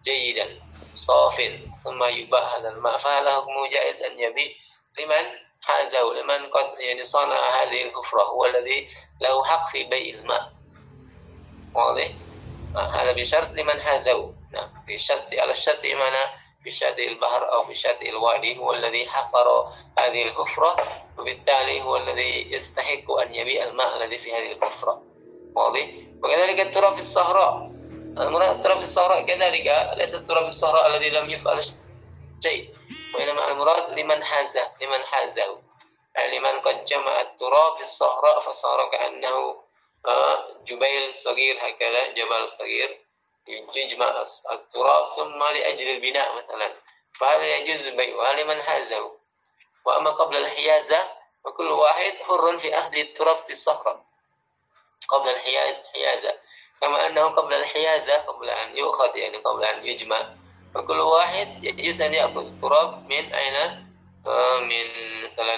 جيدا 0.05 0.61
صاف 0.95 1.37
ثم 1.85 2.05
يباع 2.05 2.59
هذا 2.59 2.69
الماء. 2.69 2.99
فهل 2.99 3.29
حكم 3.29 3.67
جائز 3.73 4.03
أن 4.03 4.21
يبيع 4.21 4.53
لمن 4.99 5.25
حازه 5.63 6.13
لمن 6.13 6.47
قد 6.51 6.81
يعني 6.81 7.05
صنع 7.05 7.63
هذه 7.63 7.83
الحفرة 7.83 8.23
هو 8.23 8.47
الذي 8.47 8.89
له 9.21 9.45
حق 9.45 9.71
في 9.73 9.85
بيع 9.85 10.15
الماء. 10.15 10.53
واضح؟ 11.75 12.09
هذا 12.77 13.13
بشرط 13.13 13.51
لمن 13.51 13.83
حازه. 13.83 14.35
نعم 14.53 14.69
في 14.87 14.99
شرط 14.99 15.27
على 15.33 15.53
الشرط 15.53 15.85
معنى 15.85 16.47
في 16.65 16.71
البحر 16.99 17.53
أو 17.53 17.65
في 17.65 17.75
الوادي 18.03 18.59
هو 18.59 18.73
الذي 18.73 19.07
حفر 19.07 19.73
هذه 19.99 20.23
الحفرة 20.23 20.77
وبالتالي 21.19 21.83
هو 21.83 21.97
الذي 21.97 22.53
يستحق 22.53 23.11
أن 23.11 23.35
يبيع 23.35 23.65
الماء 23.65 23.97
الذي 23.97 24.19
في 24.19 24.35
هذه 24.35 24.53
الحفرة. 24.53 25.03
واضح 25.57 25.87
وكذلك 26.23 26.61
التراب 26.61 26.99
الصحراء. 26.99 27.71
المراد 28.19 28.57
التراب 28.57 28.83
الصحراء 28.83 29.27
كذلك 29.27 29.91
ليس 29.97 30.15
التراب 30.15 30.47
الصحراء 30.47 30.87
الذي 30.87 31.11
لم 31.11 31.31
يفعل 31.31 31.61
شيء 32.43 32.71
وإنما 33.15 33.51
المراد 33.51 33.99
لمن 33.99 34.25
حازه 34.25 34.71
لمن 34.81 35.05
حازه. 35.05 35.59
يعني 36.17 36.39
لمن 36.39 36.61
قد 36.61 36.85
جمع 36.85 37.21
التراب 37.21 37.77
في 37.77 37.83
الصحراء 37.83 38.41
فصار 38.41 38.91
كأنه 38.91 39.63
آه، 40.07 40.49
جبيل 40.67 41.15
صغير 41.15 41.59
هكذا 41.61 42.07
جبل 42.13 42.51
صغير 42.51 43.01
يجمع 43.75 44.25
التراب 44.53 45.13
ثم 45.13 45.39
لأجل 45.39 45.89
البناء 45.89 46.37
مثلا. 46.37 46.73
فهذا 47.21 47.57
يجوز 47.57 47.89
بيعها 47.89 48.33
لمن 48.43 48.63
حازه. 48.63 49.13
وأما 49.85 50.11
قبل 50.11 50.37
الحيازة 50.37 51.09
فكل 51.45 51.67
واحد 51.67 52.13
حر 52.13 52.59
في 52.59 52.79
أخذ 52.79 52.97
التراب 52.97 53.45
في 53.45 53.51
الصخرة 53.51 54.06
قبل 55.08 55.30
الحيازة 55.30 56.34
كما 56.82 57.08
أنه 57.08 57.28
قبل 57.28 57.54
الحيازة 57.54 58.18
قبل 58.18 58.50
أن 58.50 58.78
يؤخذ 58.78 59.18
يعني 59.18 59.38
قبل 59.38 59.64
أن 59.64 59.86
يجمع 59.86 60.30
فكل 60.76 61.00
واحد 61.00 61.64
يجوز 61.64 62.02
أن 62.02 62.14
يأخذ 62.14 62.46
التراب 62.46 63.10
من 63.10 63.34
أين 63.34 63.88
آه، 64.28 64.60
من 64.60 64.86
مثلا 65.26 65.56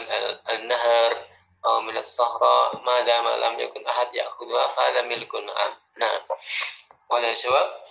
النهر 0.55 1.25
أو 1.65 1.81
من 1.81 1.97
الصحراء 1.97 2.81
ما 2.85 3.01
دام 3.01 3.27
لم 3.27 3.59
يكن 3.59 3.88
أحد 3.88 4.15
يأخذها 4.15 4.67
فهذا 4.67 5.01
ملك 5.01 5.35
نعم 5.35 5.73
نعم 5.97 6.19
ولا 7.09 7.33
شباب 7.33 7.83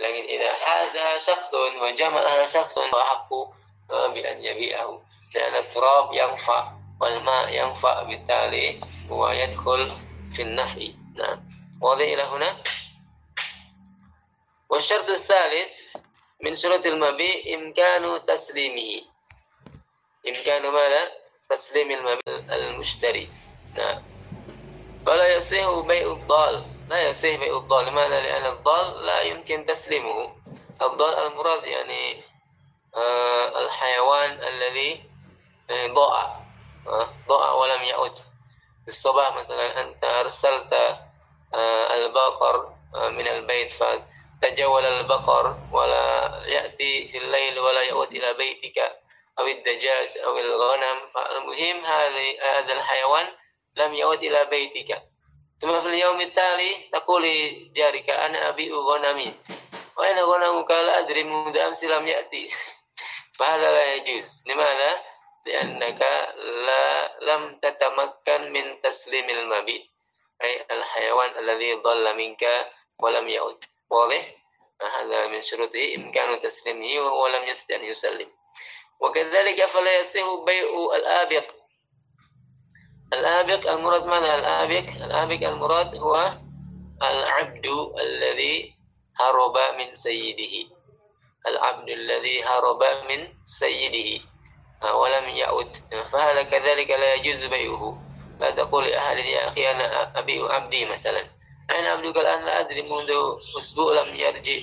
لكن 0.00 0.24
إذا 0.24 0.52
حازها 0.54 1.18
شخص 1.18 1.54
وجمعها 1.54 2.44
شخص 2.44 2.78
فحق 2.78 3.28
بأن 3.88 4.44
يبيعه 4.44 5.02
لأن 5.34 5.54
التراب 5.54 6.12
ينفع 6.12 6.72
والماء 7.00 7.48
ينفع 7.48 8.02
بالتالي 8.02 8.80
هو 9.10 9.28
يدخل 9.28 9.92
في 10.35 10.41
النفع 10.41 10.81
نعم. 11.15 11.43
واضح 11.81 12.01
إلى 12.01 12.23
هنا 12.23 12.63
والشرط 14.69 15.09
الثالث 15.09 15.95
من 16.41 16.55
شروط 16.55 16.85
المبيع 16.85 17.55
إمكان 17.55 18.25
تسليمه. 18.25 19.01
إمكان 20.27 20.61
ماذا؟ 20.71 21.11
تسليم 21.49 21.91
المبيع 21.91 22.55
المشتري. 22.55 23.29
نعم. 23.75 24.03
فلا 25.05 25.35
يصح 25.35 25.79
بيع 25.79 26.11
الضال. 26.11 26.65
لا 26.89 27.09
يصح 27.09 27.29
بيع 27.29 27.57
الضال. 27.57 27.85
لماذا؟ 27.85 28.21
لأن 28.21 28.45
الضال 28.45 29.05
لا 29.05 29.21
يمكن 29.21 29.65
تسليمه. 29.65 30.35
الضال 30.81 31.13
المراد 31.13 31.63
يعني 31.63 32.23
آه 32.95 33.65
الحيوان 33.65 34.31
الذي 34.31 35.03
آه، 35.69 35.87
ضاع 35.87 36.39
آه 36.87 37.09
ضاع 37.27 37.51
ولم 37.51 37.83
يعد. 37.83 38.19
الصباح 38.88 39.36
مثلا 39.36 39.80
أنت 39.80 40.04
أرسلت 40.04 40.72
آه 41.54 41.94
البقر 41.94 42.74
آه 42.94 43.08
من 43.08 43.26
البيت 43.28 43.70
فتجول 43.70 44.84
البقر 44.84 45.56
ولا 45.72 46.32
يأتي 46.46 47.08
في 47.12 47.18
الليل 47.18 47.58
ولا 47.58 47.82
يعود 47.82 48.08
إلى 48.12 48.34
بيتك 48.34 48.78
أو 49.38 49.46
الدجاج 49.46 50.18
أو 50.24 50.38
الغنم 50.38 50.98
فالمهم 51.14 51.84
هذا 51.84 52.72
الحيوان 52.72 53.26
لم 53.76 53.94
يعود 53.94 54.18
إلى 54.18 54.44
بيتك 54.44 55.02
ثم 55.60 55.80
في 55.80 55.88
اليوم 55.88 56.20
التالي 56.20 56.88
تقول 56.92 57.22
لجارك 57.26 58.10
أنا 58.10 58.48
أبيع 58.48 58.74
غنمي 58.74 59.34
وأين 59.96 60.18
غنمك 60.18 60.70
لا 60.70 60.98
أدري 60.98 61.24
منذ 61.24 61.58
أمس 61.58 61.84
لم 61.84 62.06
يأتي 62.08 62.50
فهذا 63.38 63.70
لا 63.72 63.94
يجوز 63.94 64.44
لماذا؟ 64.46 65.02
لأنك 65.45 66.01
لا 66.65 67.17
لم 67.21 67.59
تتمكن 67.61 68.51
من 68.51 68.81
تسليم 68.81 69.29
المبيت 69.29 69.85
أي 70.43 70.65
الحيوان 70.71 71.31
الذي 71.39 71.73
ضل 71.73 72.17
منك 72.17 72.71
ولم 72.99 73.27
يعد. 73.27 73.63
واضح؟ 73.89 74.35
هذا 74.81 75.27
من 75.27 75.41
شروطه 75.41 75.95
إمكان 75.95 76.41
تسليمه 76.41 77.05
وهو 77.05 77.27
لم 77.27 77.43
يستطع 77.43 77.75
أن 77.75 77.83
يسلم. 77.83 78.31
وكذلك 78.99 79.65
فلا 79.65 79.99
يصح 79.99 80.33
بيع 80.45 80.95
الآبق. 80.95 81.51
الآبق 83.13 83.69
المراد 83.69 84.05
ماذا؟ 84.05 84.35
الآبق 84.35 84.87
الآبق 85.05 85.47
المراد 85.47 85.95
هو 85.95 86.31
العبد 87.01 87.65
الذي 88.01 88.73
هرب 89.19 89.57
من 89.77 89.93
سيده. 89.93 90.75
العبد 91.47 91.89
الذي 91.89 92.43
هرب 92.43 92.83
من 93.09 93.33
سيده. 93.45 94.34
ولم 94.93 95.29
يعد 95.29 95.75
فهذا 96.11 96.43
كذلك 96.43 96.89
لا 96.89 97.13
يجوز 97.13 97.45
بيعه. 97.45 98.01
لا 98.39 98.51
تقول 98.51 98.87
لأحد 98.87 99.17
يا 99.17 99.47
أخي 99.47 99.71
أنا 99.71 100.19
أبيع 100.19 100.53
عبدي 100.53 100.85
مثلا. 100.85 101.23
أنا 101.79 101.89
عبدك 101.89 102.17
الآن؟ 102.17 102.45
لا 102.45 102.59
أدري 102.59 102.81
منذ 102.81 103.11
أسبوع 103.59 104.01
لم 104.01 104.15
يرجع. 104.15 104.59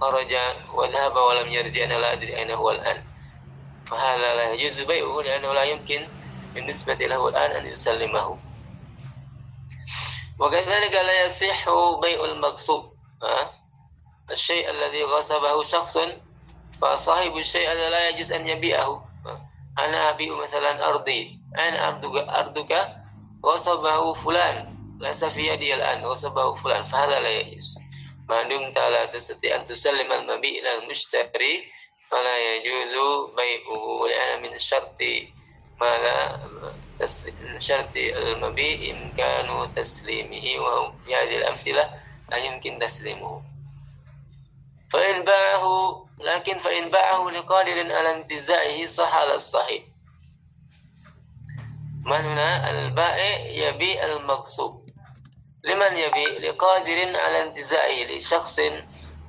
خرج 0.00 0.36
وذهب 0.74 1.16
ولم 1.16 1.48
يرجع 1.48 1.84
أنا 1.84 1.94
لا 1.94 2.12
أدري 2.12 2.36
أين 2.36 2.50
هو 2.50 2.70
الآن. 2.70 3.04
فهذا 3.90 4.34
لا 4.34 4.52
يجوز 4.52 4.80
بيعه 4.80 5.20
لأنه 5.22 5.52
لا 5.52 5.62
يمكن 5.62 6.08
بالنسبة 6.54 6.94
له 6.94 7.28
الآن 7.28 7.50
أن 7.50 7.66
يسلمه. 7.66 8.38
وكذلك 10.38 10.92
لا 10.92 11.24
يصح 11.24 11.70
بيع 12.02 12.24
المغصوب 12.24 12.94
الشيء 14.30 14.70
الذي 14.70 15.04
غصبه 15.04 15.62
شخص 15.62 15.98
فصاحب 16.82 17.36
الشيء 17.36 17.72
هذا 17.72 17.90
لا 17.90 18.08
يجوز 18.08 18.32
أن 18.32 18.48
يبيعه. 18.48 19.09
ana 19.76 20.14
abi 20.14 20.30
masalan 20.30 20.78
ardi. 20.80 21.38
Ana 21.54 21.94
arduka 21.94 22.22
arduka 22.26 22.80
wasabahu 23.42 24.16
fulan. 24.18 24.70
La 25.00 25.10
safiya 25.14 25.58
diyal 25.58 25.82
an 25.82 26.02
wasabahu 26.02 26.58
fulan. 26.58 26.86
Fahala 26.90 27.20
la 27.22 27.30
yajuz 27.42 27.78
tala, 28.30 28.70
ta'ala 28.74 29.00
tasati 29.10 29.50
an 29.50 29.66
seliman 29.66 30.22
al 30.22 30.38
mabi' 30.38 30.62
ila 30.62 30.70
al 30.78 30.82
mushtari 30.86 31.66
fala 32.06 32.30
yajuzu 32.30 33.34
bai'uhu 33.34 34.06
li'anna 34.06 34.42
min 34.46 34.54
syarti. 34.54 35.34
Ma 35.80 35.90
la 35.98 36.16
syarti 37.58 38.14
al 38.14 38.38
mabi' 38.38 38.90
in 38.94 39.10
kanu 39.18 39.66
taslimihi 39.74 40.62
wa 40.62 40.94
fi 41.02 41.10
hadhihi 41.18 41.42
al 41.42 41.46
amthilah 41.54 41.88
la 42.30 42.36
yumkin 42.38 42.78
taslimuhu. 42.78 43.42
Fa 44.90 44.98
ba'ahu 44.98 46.06
لكن 46.20 46.58
فإن 46.58 46.88
باعه 46.88 47.30
لقادر 47.30 47.92
على 47.92 48.16
انتزاعه 48.16 48.86
صح 48.86 49.14
على 49.14 49.34
الصحيح. 49.34 49.82
من 52.04 52.24
هنا 52.24 52.70
البائع 52.70 53.38
يبيع 53.46 54.04
المغصوب 54.04 54.84
لمن 55.64 55.96
يبيع؟ 55.96 56.50
لقادر 56.50 57.20
على 57.20 57.42
انتزاعه 57.42 58.04
لشخص 58.10 58.60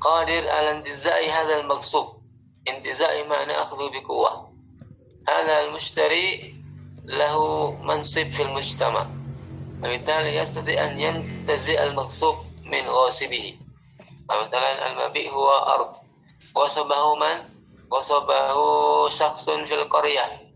قادر 0.02 0.50
على 0.50 0.72
انتزاع 0.72 1.20
هذا 1.20 1.60
المغصوب 1.60 2.22
انتزاع 2.68 3.24
معنى 3.24 3.52
أخذه 3.62 3.90
بقوة. 3.94 4.54
هذا 5.30 5.66
المشتري 5.66 6.56
له 7.06 7.72
منصب 7.72 8.30
في 8.30 8.42
المجتمع. 8.44 9.08
وبالتالي 9.80 10.36
يستطيع 10.36 10.84
أن 10.84 11.00
ينتزع 11.00 11.84
المغصوب 11.84 12.36
من 12.66 12.88
غاصبه. 12.88 13.58
مثلا 14.30 14.92
المبيع 14.92 15.32
هو 15.32 15.50
أرض. 15.50 16.11
غصبه 16.57 17.15
من؟ 17.15 17.57
غصبه 17.93 19.09
شخص 19.09 19.51
في 19.51 19.75
القرية 19.75 20.47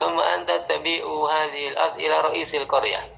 ثم 0.00 0.20
أنت 0.20 0.50
تبيع 0.68 1.04
هذه 1.06 1.68
الأرض 1.68 1.94
إلى 1.94 2.20
رئيس 2.20 2.54
القرية 2.54 3.14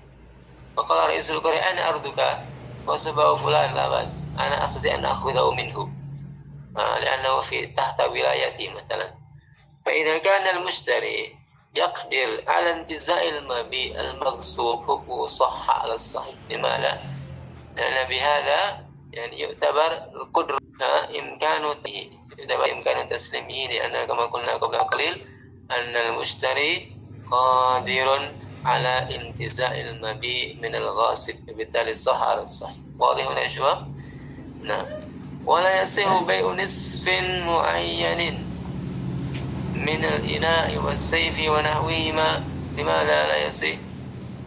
فقال 0.76 1.08
رئيس 1.08 1.30
القرية 1.30 1.70
أنا 1.70 1.88
أرضك 1.88 2.38
غصبه 2.86 3.36
فلان 3.36 3.74
لا 3.74 3.88
بأس 3.88 4.22
أنا 4.38 4.64
أستطيع 4.64 4.94
أن 4.94 5.04
أخذه 5.04 5.50
منه 5.50 5.92
آه، 6.76 6.98
لأنه 6.98 7.40
في 7.40 7.66
تحت 7.66 8.00
ولايتي 8.00 8.68
مثلا 8.68 9.14
فإذا 9.86 10.18
كان 10.18 10.56
المشتري 10.56 11.36
يقدر 11.74 12.44
على 12.46 12.72
انتزاع 12.72 13.22
المبيع 13.22 14.00
المغصوب 14.00 14.90
هو 14.90 15.26
صح 15.26 15.70
على 15.70 15.94
الصحيح 15.94 16.34
لماذا؟ 16.50 17.00
لأن 17.76 18.08
بهذا 18.08 18.86
يعني 19.13 19.39
يعتبر 19.39 19.93
القدرة 20.15 20.57
إمكان 21.19 21.63
يعتبر 22.39 22.71
إمكان 22.71 23.09
تسليمه 23.09 23.67
لأن 23.73 24.07
كما 24.07 24.25
قلنا 24.25 24.53
قبل 24.53 24.77
قليل 24.77 25.17
أن 25.71 25.95
المشتري 25.95 26.95
قادر 27.31 28.31
على 28.65 29.15
انتزاع 29.15 29.79
المبيع 29.79 30.55
من 30.61 30.75
الغاصب 30.75 31.33
بالتالي 31.47 31.95
صح 31.95 32.21
على 32.21 32.41
الصحيح 32.41 32.77
واضح 32.99 33.27
هنا 33.27 33.41
يا 33.41 33.47
شباب؟ 33.47 33.95
نعم 34.63 34.85
ولا 35.45 35.81
يصح 35.81 36.23
بيع 36.23 36.51
نصف 36.53 37.09
معين 37.45 38.47
من 39.75 40.05
الإناء 40.05 40.77
والسيف 40.77 41.49
ونحوهما 41.49 42.43
لماذا 42.77 43.27
لا 43.27 43.47
يصح؟ 43.47 43.90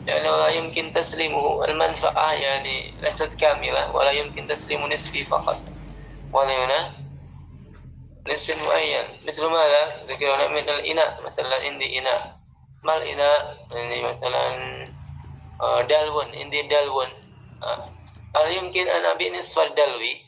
لأنه 0.08 0.38
لا 0.38 0.48
يمكن 0.48 0.94
تسليمه 0.94 1.66
المنفعة 1.66 2.34
يعني 2.34 2.94
ليست 3.02 3.36
كاملة 3.40 3.96
ولا 3.96 4.12
يمكن 4.12 4.48
تسليم 4.48 4.94
نصفه 4.94 5.24
فقط 5.24 5.60
ولا 6.34 6.66
هنا 6.66 6.94
نصف 8.28 8.64
معين 8.64 9.06
مثل 9.28 9.46
ماذا؟ 9.46 10.04
ذكرنا 10.08 10.48
من 10.48 10.70
الإناء 10.70 11.20
مثلا 11.26 11.56
عندي 11.56 12.00
إناء 12.00 12.40
ما 12.84 12.98
الإناء؟ 12.98 13.66
يعني 13.72 14.04
مثلا 14.04 14.44
آه، 15.62 15.82
دلون 15.82 16.36
عندي 16.36 16.62
دلون 16.62 17.10
آه، 17.64 17.86
هل 18.36 18.58
يمكن 18.58 18.88
أن 18.88 19.06
أبيع 19.06 19.38
نصف 19.38 19.60
الدلوي؟ 19.60 20.24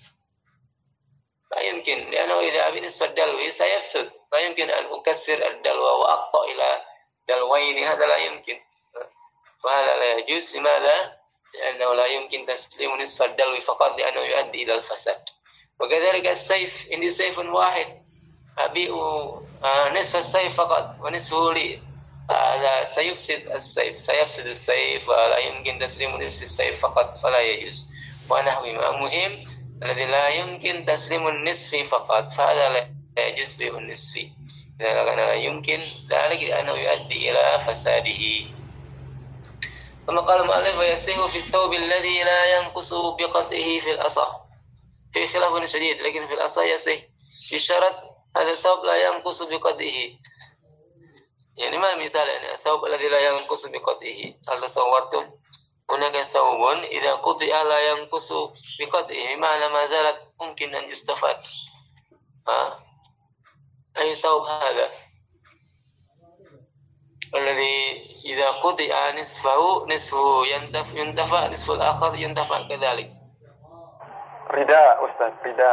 لا 1.52 1.60
يمكن 1.62 2.12
لأنه 2.12 2.40
إذا 2.40 2.68
أبيع 2.68 2.84
نصف 2.84 3.04
الدلوي 3.04 3.52
سيفسد 3.52 4.12
لا 4.34 4.40
يمكن 4.40 4.70
أن 4.70 4.86
أكسر 4.86 5.48
الدلو 5.48 5.84
وأقطع 5.84 6.44
إلى 6.44 6.82
دلوين 7.30 7.84
هذا 7.84 8.06
لا 8.06 8.18
يمكن 8.18 8.60
فهذا 9.66 9.96
لا 10.00 10.18
يجوز 10.18 10.58
لماذا؟ 10.58 11.22
لأنه 11.54 11.94
لا 11.94 12.06
يمكن 12.06 12.46
تسليم 12.46 13.02
نصف 13.02 13.22
الدلو 13.22 13.62
فقط 13.62 13.98
لأنه 13.98 14.20
يؤدي 14.20 14.64
إلى 14.64 14.74
الفساد 14.74 15.24
وكذلك 15.80 16.28
السيف 16.28 16.88
عندي 16.92 17.12
سيف 17.12 17.40
واحد 17.40 18.02
أبيع 18.58 18.94
آه، 19.64 19.90
نصف 20.00 20.16
السيف 20.16 20.56
فقط 20.56 20.96
ونصفه 21.02 21.54
لي 21.54 21.80
هذا 22.32 22.86
سيفسد 22.86 23.52
السيف 23.52 24.04
سيفسد 24.04 24.46
السيف 24.46 25.10
ولا 25.10 25.38
يمكن 25.38 25.80
تسليم 25.80 26.22
نصف 26.22 26.42
السيف 26.42 26.82
فقط 26.82 27.18
فلا 27.24 27.40
يجوز 27.40 27.88
ونحو 28.32 28.66
مهم 29.00 29.44
الذي 29.84 30.06
لا 30.06 30.28
يمكن 30.28 30.86
تسليم 30.86 31.28
النصف 31.28 31.76
فقط 31.76 32.34
فهذا 32.34 32.70
لا 32.70 33.28
يجوز 33.28 33.54
بيع 33.54 33.78
النصف 33.78 34.18
إذا 34.82 35.04
كان 35.06 35.18
لا 35.18 35.34
يمكن 35.34 35.80
ذلك 36.10 36.44
لأنه 36.44 36.72
يؤدي 36.72 37.32
إلى 37.32 37.64
فساده 37.68 38.46
ثم 40.07 40.19
قال 40.19 40.41
المؤلف 40.41 40.79
ويسيه 40.79 41.27
في 41.27 41.39
الثوب 41.39 41.73
الذي 41.73 42.23
لا 42.23 42.59
ينقص 42.59 42.95
بقطعه 42.95 43.81
في 43.81 43.91
الأصح. 43.91 44.41
في 45.13 45.29
خلاف 45.29 45.71
شديد 45.71 46.01
لكن 46.01 46.27
في 46.27 46.35
الأصح 46.35 46.63
يصح 46.63 46.99
بشرط 47.53 47.95
هذا 48.37 48.51
الثوب 48.51 48.85
لا 48.85 49.07
ينقص 49.07 49.43
بقطعه. 49.43 50.09
يعني 51.57 51.79
ما 51.79 51.93
المثال 51.93 52.29
يعني 52.29 52.55
الثوب 52.55 52.85
الذي 52.85 53.09
لا 53.09 53.21
ينقص 53.21 53.67
بقطعه؟ 53.67 54.35
هل 54.49 54.61
تصورتم؟ 54.63 55.31
هناك 55.91 56.27
ثوب 56.27 56.69
إذا 56.69 57.15
قطع 57.15 57.63
لا 57.63 57.91
ينقص 57.91 58.33
بقطعه 58.81 59.35
بمعنى 59.35 59.69
ما 59.69 59.87
زالت 59.87 60.23
ممكن 60.41 60.75
أن 60.75 60.91
يستفاد. 60.91 61.39
أي 63.99 64.15
ثوب 64.15 64.43
هذا؟ 64.43 65.06
Alladhi 67.35 68.07
idza 68.23 68.49
quti'a 68.63 69.13
nisfahu 69.19 69.87
nisfu 69.91 70.47
yantaf 70.47 70.87
yuntafa 70.95 71.51
nisful 71.51 71.81
akhar 71.83 72.15
yuntafa 72.15 72.69
kadzalik. 72.71 73.11
Rida 74.55 74.83
Ustaz, 75.03 75.35
rida. 75.43 75.73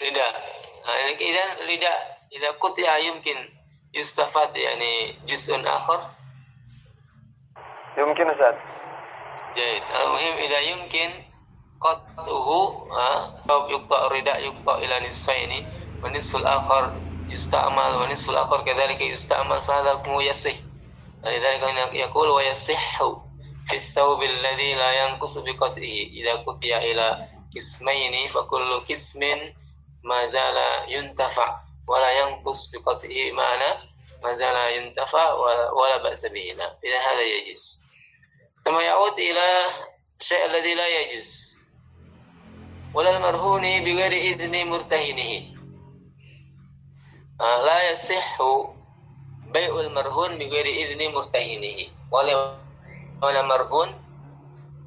Rida. 0.00 0.26
Ida 1.16 1.44
rida 1.64 1.92
idza 2.28 2.50
quti'a 2.60 3.00
yumkin 3.00 3.38
yustafad 3.96 4.52
yani 4.52 5.16
juz'un 5.24 5.64
akhir 5.64 6.00
Yumkin 7.98 8.28
Ustaz. 8.30 8.54
Jadi, 9.56 9.82
al-muhim 9.90 10.34
idza 10.38 10.60
yumkin 10.70 11.10
qatuhu 11.80 12.86
ha, 12.94 13.32
yukta 13.72 13.96
rida 14.12 14.34
yukta 14.44 14.72
ila 14.84 14.96
nisfaini 15.00 15.64
wa 16.04 16.12
nisful 16.12 16.44
akhir 16.44 16.92
يستعمل 17.29 17.95
والنصف 17.95 18.29
الآخر 18.29 18.65
كذلك 18.65 19.01
يستعمل 19.01 19.61
فهذا 19.61 19.89
حكمه 19.97 20.23
يصح 20.23 20.53
لذلك 21.23 21.93
يقول 21.93 22.29
ويصح 22.29 23.03
في 23.69 23.75
الثوب 23.75 24.23
الذي 24.23 24.73
لا 24.73 25.05
ينقص 25.05 25.37
بقطعه 25.37 25.99
إذا 26.19 26.33
قطع 26.33 26.77
إلى 26.77 27.27
قسمين 27.55 28.27
فكل 28.27 28.79
قسم 28.79 29.19
ما 30.03 30.27
زال 30.27 30.57
ينتفع 30.87 31.57
ولا 31.87 32.11
ينقص 32.19 32.71
بقطعه 32.71 33.31
معنى 33.33 33.89
ما 34.23 34.33
زال 34.33 34.77
ينتفع 34.77 35.33
ولا 35.73 35.97
بأس 36.03 36.25
به 36.25 36.51
إذا 36.83 36.99
هذا 36.99 37.21
يجوز 37.21 37.81
ثم 38.65 38.79
يعود 38.79 39.19
إلى 39.19 39.65
الشيء 40.21 40.45
الذي 40.45 40.73
لا 40.73 40.87
يجوز 40.87 41.57
ولا 42.93 43.17
المرهون 43.17 43.61
بغير 43.61 44.11
إذن 44.11 44.67
مرتهنه 44.67 45.56
آه، 47.41 47.61
لا 47.65 47.91
يصح 47.91 48.37
بيع 49.53 49.79
المرهون 49.79 50.37
بغير 50.37 50.65
إذن 50.65 51.13
مرتهنه 51.13 51.77
ولا 52.11 52.57
ولا 53.21 53.41
مرهون 53.41 54.03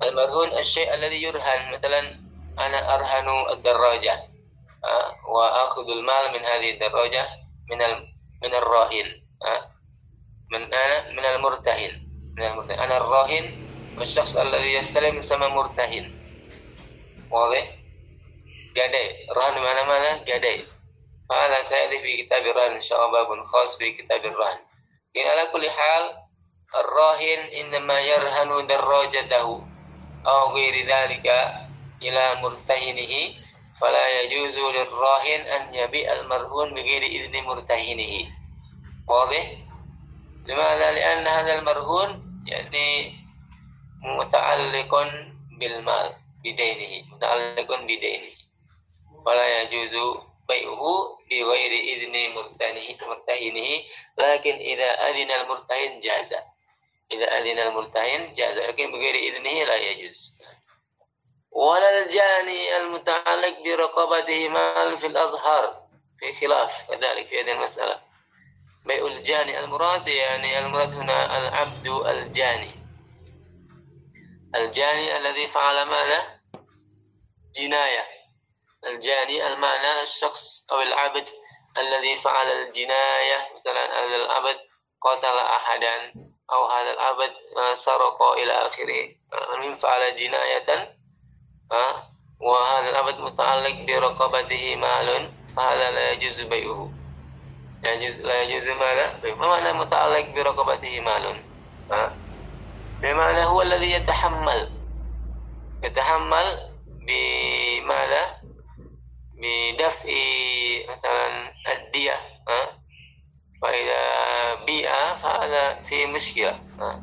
المرهون 0.03 0.49
الشيء 0.59 0.95
الذي 0.95 1.23
يرهن 1.23 1.73
مثلا 1.73 2.01
أنا 2.59 2.95
أرهن 2.95 3.53
الدراجة 3.53 4.15
آه، 4.85 5.17
وآخذ 5.29 5.89
المال 5.91 6.25
من 6.33 6.45
هذه 6.45 6.71
الدراجة 6.71 7.29
من 7.71 7.79
من 8.43 8.55
الراهن 8.55 9.23
آه، 9.45 9.71
من 10.53 10.75
أنا 10.75 11.11
من 11.13 11.25
المرتهن 11.25 12.07
من 12.37 12.43
المرتهن 12.47 12.79
أنا 12.79 12.97
الراهن 12.97 13.51
والشخص 13.99 14.37
الذي 14.37 14.75
يستلم 14.75 15.19
يسمى 15.19 15.49
مرتهن 15.49 16.11
واضح؟ 17.31 17.77
جدي 18.77 19.07
رهن 19.37 19.57
mana 19.57 19.83
mana 19.89 20.11
جدي 20.29 20.61
فهذا 21.31 21.63
سيأتي 21.63 21.99
في 22.03 22.23
كتاب 22.23 22.43
الرهن 22.47 22.73
إن 22.73 22.83
شاء 22.83 23.07
الله 23.07 23.23
باب 23.23 23.47
خاص 23.47 23.79
في 23.79 23.93
كتاب 23.93 24.25
الرهن 24.25 24.59
إن 25.17 25.27
على 25.27 25.47
كل 25.53 25.71
حال 25.71 26.17
الراهن 26.75 27.39
إنما 27.39 28.01
يرهن 28.01 28.67
دراجته 28.67 29.63
أو 30.27 30.53
غير 30.55 30.87
ذلك 30.87 31.27
إلى 32.03 32.35
مرتهنه 32.35 33.35
فلا 33.81 34.21
يجوز 34.21 34.59
للراهن 34.59 35.41
أن 35.41 35.75
يبيع 35.75 36.13
المرهون 36.13 36.75
بغير 36.75 37.03
إذن 37.03 37.45
مرتهنه 37.45 38.33
واضح؟ 39.09 39.53
لماذا؟ 40.47 40.93
لأن 40.93 41.27
هذا 41.27 41.55
المرهون 41.59 42.23
يعني 42.47 43.15
متعلق 44.03 44.93
بالمال 45.59 46.15
بدينه 46.45 47.07
متعلق 47.13 47.81
بدينه 47.83 48.31
فلا 49.27 49.63
يجوز 49.63 50.17
بيعه 50.48 51.18
بغير 51.30 51.72
إذن 51.72 52.34
مرتهنه 53.08 53.84
لكن 54.18 54.56
إذا 54.56 55.10
أذن 55.10 55.32
المرتهن 55.32 56.00
جاز. 56.00 56.34
إذا 57.12 57.38
أذن 57.38 57.60
المرتهن 57.60 58.34
جاز. 58.34 58.58
لكن 58.58 58.92
بغير 58.92 59.16
إذنه 59.16 59.64
لا 59.64 59.76
يجوز. 59.76 60.42
ولا 61.52 62.06
الجاني 62.06 62.78
المتعلق 62.78 63.64
برقبته 63.64 64.50
مال 64.50 64.98
في 64.98 65.08
الأظهار 65.08 65.88
في 66.20 66.34
خلاف 66.34 66.72
كذلك 66.90 67.28
في 67.28 67.42
هذه 67.42 67.52
المسألة. 67.52 68.02
بيع 68.86 69.06
الجاني 69.06 69.60
المراد 69.60 70.08
يعني 70.08 70.60
المراد 70.60 70.94
هنا 70.94 71.38
العبد 71.38 71.88
الجاني. 71.88 72.72
الجاني 74.56 75.18
الذي 75.18 75.48
فعل 75.48 75.86
ماذا؟ 75.86 76.40
جناية. 77.56 78.21
الجاني 78.87 79.47
المعنى 79.47 80.03
الشخص 80.03 80.71
أو 80.73 80.81
العبد 80.81 81.29
الذي 81.79 82.17
فعل 82.17 82.47
الجناية 82.47 83.37
مثلا 83.57 84.05
هذا 84.05 84.17
العبد 84.17 84.57
قتل 85.03 85.39
أحدا 85.39 86.13
أو 86.53 86.67
هذا 86.67 86.91
العبد 86.91 87.33
سرق 87.75 88.23
إلى 88.23 88.53
آخره 88.53 89.09
من 89.61 89.75
فعل 89.75 90.17
جناية 90.17 90.97
وهذا 92.41 92.91
العبد 92.91 93.21
متعلق 93.21 93.87
برقبته 93.87 94.77
مال 94.77 95.33
فهذا 95.57 95.91
لا 95.91 96.11
يجوز 96.11 96.41
بيعه 96.41 96.91
لا 97.83 97.93
يجوز 97.93 98.21
لا 98.21 98.43
يجوز 98.43 98.69
ماذا؟ 98.69 99.35
ما 99.35 99.47
معنى 99.47 99.73
متعلق 99.73 100.35
برقبته 100.35 101.01
مال؟ 101.01 101.43
بمعنى 103.03 103.45
هو 103.45 103.63
الذي 103.63 103.93
يتحمل 103.93 104.71
يتحمل 105.83 106.71
بماذا؟ 106.87 108.40
بدفع 109.41 110.09
مثلا 110.89 111.53
الدية 111.73 112.21
ها 112.49 112.79
فإذا 113.63 114.55
بيئة 114.55 115.17
فهذا 115.23 115.83
في 115.83 116.07
مشكلة 116.07 116.61
ها, 116.81 117.03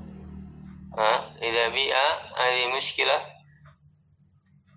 ها 0.97 1.35
إذا 1.41 1.67
بيئة 1.67 2.09
هذه 2.37 2.67
مشكلة 2.67 3.25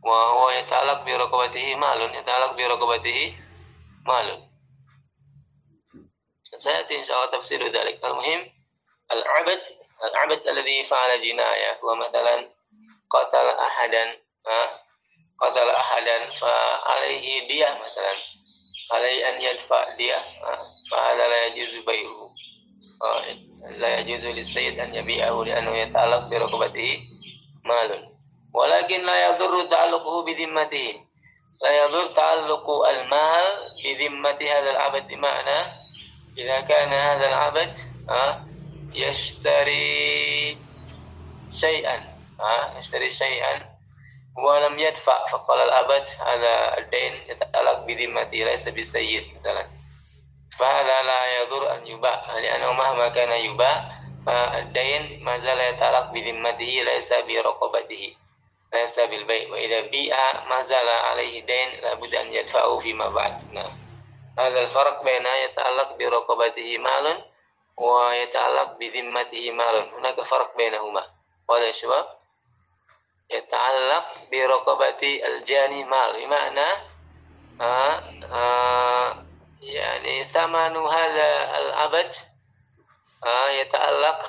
وهو 0.04 0.50
يتعلق 0.50 1.02
برقبته 1.02 1.74
مال 1.74 2.14
يتعلق 2.14 2.52
برقبته 2.52 3.36
مال 4.06 4.48
سيأتي 6.58 6.98
إن 6.98 7.04
شاء 7.04 7.24
الله 7.24 7.38
تفسير 7.38 7.68
ذلك 7.68 8.04
المهم 8.04 8.52
العبد 9.12 9.62
العبد 10.04 10.46
الذي 10.48 10.84
فعل 10.84 11.22
جناية 11.22 11.80
ومثلا 11.82 12.50
قتل 13.10 13.48
أحدا 13.48 14.18
قتل 15.41 15.69
أحدا 15.69 16.29
فعليه 16.41 17.47
دية 17.47 17.65
مثلا 17.65 18.13
عليه 18.91 19.29
أن 19.29 19.41
يدفع 19.41 19.95
دية 19.95 20.25
فهذا 20.91 21.27
لا 21.27 21.45
يجوز 21.45 21.85
بيعه 21.85 22.31
لا 23.77 23.99
يجوز 23.99 24.25
للسيد 24.27 24.79
أن 24.79 24.95
يبيعه 24.95 25.43
لأنه 25.43 25.77
يتعلق 25.77 26.19
برقبته 26.19 26.99
مال 27.65 28.11
ولكن 28.53 29.05
لا 29.05 29.29
يضر 29.29 29.65
تعلقه 29.65 30.25
بذمته 30.25 31.01
لا 31.61 31.85
يضر 31.85 32.07
تعلق 32.07 32.69
المال 32.69 33.45
بذمة 33.83 34.37
هذا 34.41 34.71
العبد 34.71 35.07
بمعنى 35.07 35.81
إذا 36.37 36.61
كان 36.61 36.93
هذا 36.93 37.27
العبد 37.27 37.73
يشتري 38.93 40.57
شيئا 41.53 42.13
يشتري 42.79 43.11
شيئا 43.11 43.70
walam 44.35 44.79
yadfa 44.79 45.27
faqala 45.27 45.67
al-abad 45.67 46.07
ala 46.23 46.79
ad-dain 46.79 47.19
yatalaq 47.27 47.83
bi 47.83 48.07
mati 48.07 48.47
laysa 48.47 48.71
bi 48.71 48.83
sayyid 48.83 49.27
misalan 49.35 49.67
la 50.59 51.19
yadur 51.41 51.67
an 51.67 51.81
yuba 51.83 52.23
li'anna 52.39 52.71
mahma 52.71 53.11
kana 53.11 53.35
yuba 53.43 53.91
ad-dain 54.27 55.19
mazala 55.25 55.59
zala 55.59 55.63
yatalaq 55.75 56.05
bi 56.15 56.23
dhimmatihi 56.23 56.85
laysa 56.87 57.25
bi 57.27 57.35
raqabatihi 57.41 58.15
laysa 58.71 59.09
bil 59.11 59.25
bay' 59.27 59.51
wa 59.51 59.57
idza 59.59 59.89
bi'a 59.91 60.47
mazala 60.47 61.11
alaihi 61.11 61.43
dain 61.43 61.81
la 61.83 61.97
an 61.99 62.27
yadfa'u 62.31 62.79
fi 62.79 62.93
ma 62.93 63.09
nah 63.51 63.67
hadha 64.37 64.59
al-farq 64.63 65.03
baina 65.03 65.31
yatalaq 65.49 65.99
bi 65.99 66.07
raqabatihi 66.07 66.79
malun 66.79 67.19
wa 67.75 68.15
yatalaq 68.15 68.79
bi 68.79 68.87
dhimmatihi 68.93 69.51
malun. 69.51 69.89
Hunaka 69.97 70.23
farq 70.23 70.55
bainahuma 70.55 71.03
wala 71.49 71.67
syabab 71.73 72.20
yata'allaq 73.31 74.27
bi 74.29 74.39
raqabati 74.43 75.23
al-jani 75.23 75.87
mal 75.87 76.11
bima'na 76.15 76.67
uh, 77.59 77.95
uh, 78.27 79.07
yani 79.63 80.25
samanu 80.27 80.83
hadha 80.87 81.31
al-abad 81.55 82.11
uh, 83.23 83.49
yata'allaq 83.55 84.19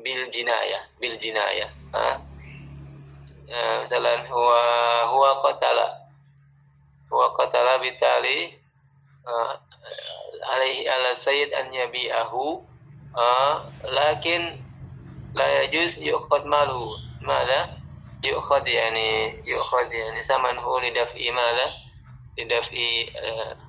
bil 0.00 0.30
jinaya, 0.32 0.80
bil 1.02 1.18
jinayah 1.20 1.70
uh, 1.92 2.16
uh, 3.50 4.22
huwa 4.30 4.62
huwa 5.10 5.30
qatala 5.42 5.86
huwa 7.10 7.34
qatala 7.36 7.78
bitali 7.78 8.54
uh, 9.26 9.52
alaihi 10.54 10.88
ala 10.88 11.16
sayyid 11.16 11.50
an 11.52 11.72
yabi'ahu 11.72 12.62
uh, 13.16 13.64
lakin 13.90 14.60
la 15.34 15.64
yajuz 15.64 15.98
yuqad 16.00 16.44
malu 16.44 16.88
mada 17.24 17.77
يؤخذ 18.23 18.67
يعني 18.67 19.39
يؤخذ 19.47 19.91
يعني 19.91 20.23
ثمنه 20.23 20.81
لدفع 20.81 21.31
ماذا 21.31 21.71
لدفع 22.37 22.77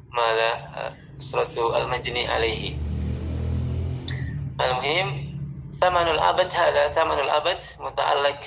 ماذا 0.09 0.70
أسرة 1.18 1.77
المجني 1.77 2.29
عليه 2.29 2.77
المهم 4.61 5.35
ثمن 5.81 6.09
العبد 6.09 6.55
هذا 6.55 6.88
ثمن 6.88 7.18
العبد 7.18 7.62
متعلق 7.79 8.40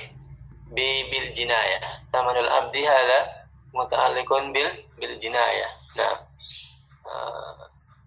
بالجناية 0.71 1.80
ثمن 2.13 2.38
العبد 2.38 2.75
هذا 2.77 3.47
متعلق 3.73 4.34
بالجناية 4.97 5.65
نعم 5.95 6.17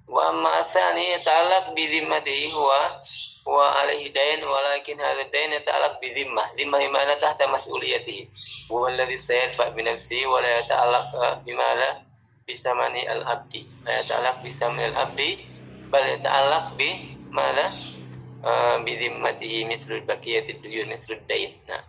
وأما 0.09 0.61
الثاني 0.61 1.13
يتعلق 1.13 1.73
بذمته 1.73 2.53
هو 2.55 3.01
wa 3.46 3.78
alaihi 3.78 4.10
dain 4.10 4.42
walakin 4.42 4.98
hadha 4.98 5.30
dain 5.30 5.54
yata'allaq 5.54 6.02
bi 6.02 6.18
dhimmah. 6.18 6.58
Dhimmah 6.58 6.82
imana 6.82 7.14
tahta 7.22 7.46
mas'uliyati 7.46 8.26
wa 8.74 8.90
alladhi 8.90 9.22
sayadfa 9.22 9.70
bi 9.78 9.86
nafsi 9.86 10.26
wa 10.26 10.42
la 10.42 10.50
yata'allaq 10.66 11.06
eh, 11.46 11.94
bi 12.46 12.54
samani 12.58 13.06
al-abdi. 13.06 13.70
La 13.86 14.02
yata'allaq 14.02 14.42
bisamani 14.42 14.90
al-abdi 14.90 15.30
bal 15.94 16.06
yata'allaq 16.18 16.66
bi 16.74 16.90
mala 17.30 17.70
eh, 18.42 18.76
bi 18.82 18.92
dhimmatihi 18.98 19.70
mislu 19.70 20.02
baqiyati 20.10 20.58
duyun 20.66 20.90
mislu 20.90 21.22
dain. 21.30 21.54
Nah. 21.70 21.86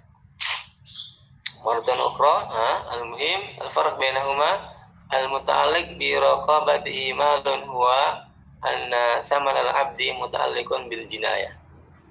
Waratan 1.65 1.99
ukhra 1.99 2.53
al-muhim 3.01 3.59
al-farq 3.65 3.97
bainahuma 3.97 4.77
al-muta'alliq 5.09 5.97
bi 5.97 6.13
raqabatihi 6.21 7.17
malun 7.17 7.65
huwa 7.65 8.26
anna 8.67 9.23
samal 9.23 9.55
al 9.55 9.71
abdi 9.87 10.11
muta'alliqun 10.11 10.91
bil 10.91 11.07
jinayah. 11.07 11.55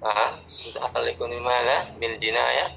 Ah 0.00 0.40
muta'alliqun 0.40 1.28
bimala 1.28 1.92
bil 2.00 2.16
jinayah. 2.16 2.72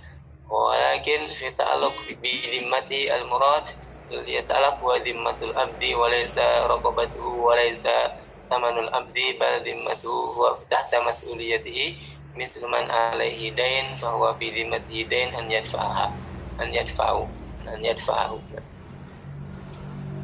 Walakin 0.50 1.24
fi 1.30 1.54
ta'alluq 1.56 2.20
bi 2.20 2.34
dhimmati 2.42 3.08
al 3.08 3.24
murad 3.30 3.70
yata'allaq 4.10 4.82
wa 4.82 4.98
dhimmatul 4.98 5.54
abdi 5.54 5.94
wa 5.94 6.10
laysa 6.10 6.66
raqabatuhu 6.66 7.46
wa 7.46 7.54
laysa 7.54 8.18
tamanul 8.50 8.90
abdi 8.90 9.38
bal 9.38 9.62
dhimmatuhu 9.62 10.34
wa 10.34 10.58
tahta 10.66 10.98
mas'uliyatihi 11.06 12.18
mislu 12.34 12.66
man 12.66 12.90
alaihi 12.90 13.54
dain 13.54 13.94
fahuwa 14.02 14.34
bi 14.42 14.50
dhimmatihi 14.50 15.06
dain 15.06 15.30
an 15.38 15.46
yadfa'a 15.46 16.10
an 16.58 16.74
yadfa'u 16.74 17.30
an 17.70 17.80
yadfa'u 17.86 18.42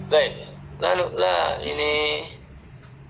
baik. 0.09 0.33
Lalu 0.81 1.05
lah 1.21 1.61
ini 1.61 2.25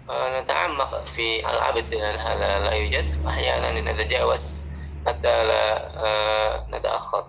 نتعمق 0.09 1.03
في 1.03 1.45
هذا 1.45 2.59
لا 2.59 2.71
يوجد 2.71 3.25
أحيانا 3.27 3.91
نتجاوز 3.91 4.65
حتى 5.07 5.43
لا 5.43 6.65
نتأخر. 6.69 7.25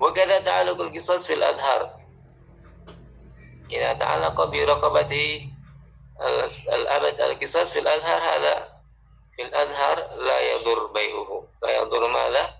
وكذا 0.00 0.40
تعلق 0.40 0.80
القصص 0.80 1.26
في 1.26 1.34
الأظهار 1.34 1.90
إذا 3.70 3.92
تعلق 3.92 4.44
برقبته 4.44 5.48
الأبد 6.72 7.20
القصص 7.20 7.72
في 7.72 7.78
الأزهر 7.78 8.18
هذا 8.18 8.68
في 9.36 9.42
الأزهر 9.42 10.16
لا 10.16 10.40
يضر 10.40 10.86
بيعه. 10.86 11.44
لا 11.62 11.70
يضر 11.76 12.06
ماذا؟ 12.06 12.54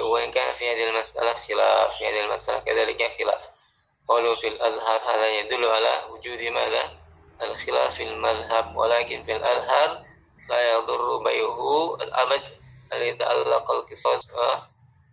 وإن 0.00 0.30
كان 0.30 0.54
في 0.54 0.72
هذه 0.72 0.90
المسألة 0.90 1.32
خلاف 1.32 1.96
في 1.98 2.06
هذه 2.08 2.24
المسألة 2.24 2.58
كذلك 2.58 3.12
خلاف. 3.18 3.40
قالوا 4.08 4.34
في 4.34 4.48
الأزهر 4.48 5.00
هذا 5.00 5.38
يدل 5.40 5.64
على 5.64 6.04
وجود 6.10 6.40
ماذا؟ 6.40 7.05
الخلاف 7.42 7.94
في 7.94 8.02
المذهب 8.02 8.76
ولكن 8.76 9.24
في 9.24 9.36
الأزهر 9.36 10.04
لا 10.48 10.72
يضر 10.72 11.16
بيعه 11.16 11.94
الأبد 11.94 12.42
يتعلق 12.92 13.70
القصاص 13.70 14.30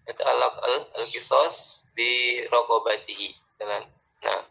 يتعلق 0.09 0.65
القصاص 0.97 1.85
برقبته 1.97 3.35
مثلا 3.55 3.85
نعم. 4.25 4.43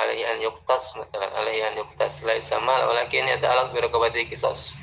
عليه 0.00 0.32
أن 0.32 0.42
يقتص 0.42 0.96
مثلا 0.96 1.38
عليه 1.38 1.68
أن 1.68 1.78
يقتص 1.78 2.24
ليس 2.24 2.52
مال 2.52 2.84
ولكن 2.84 3.28
يتعلق 3.28 3.72
برقبته 3.72 4.30
قصاص 4.30 4.74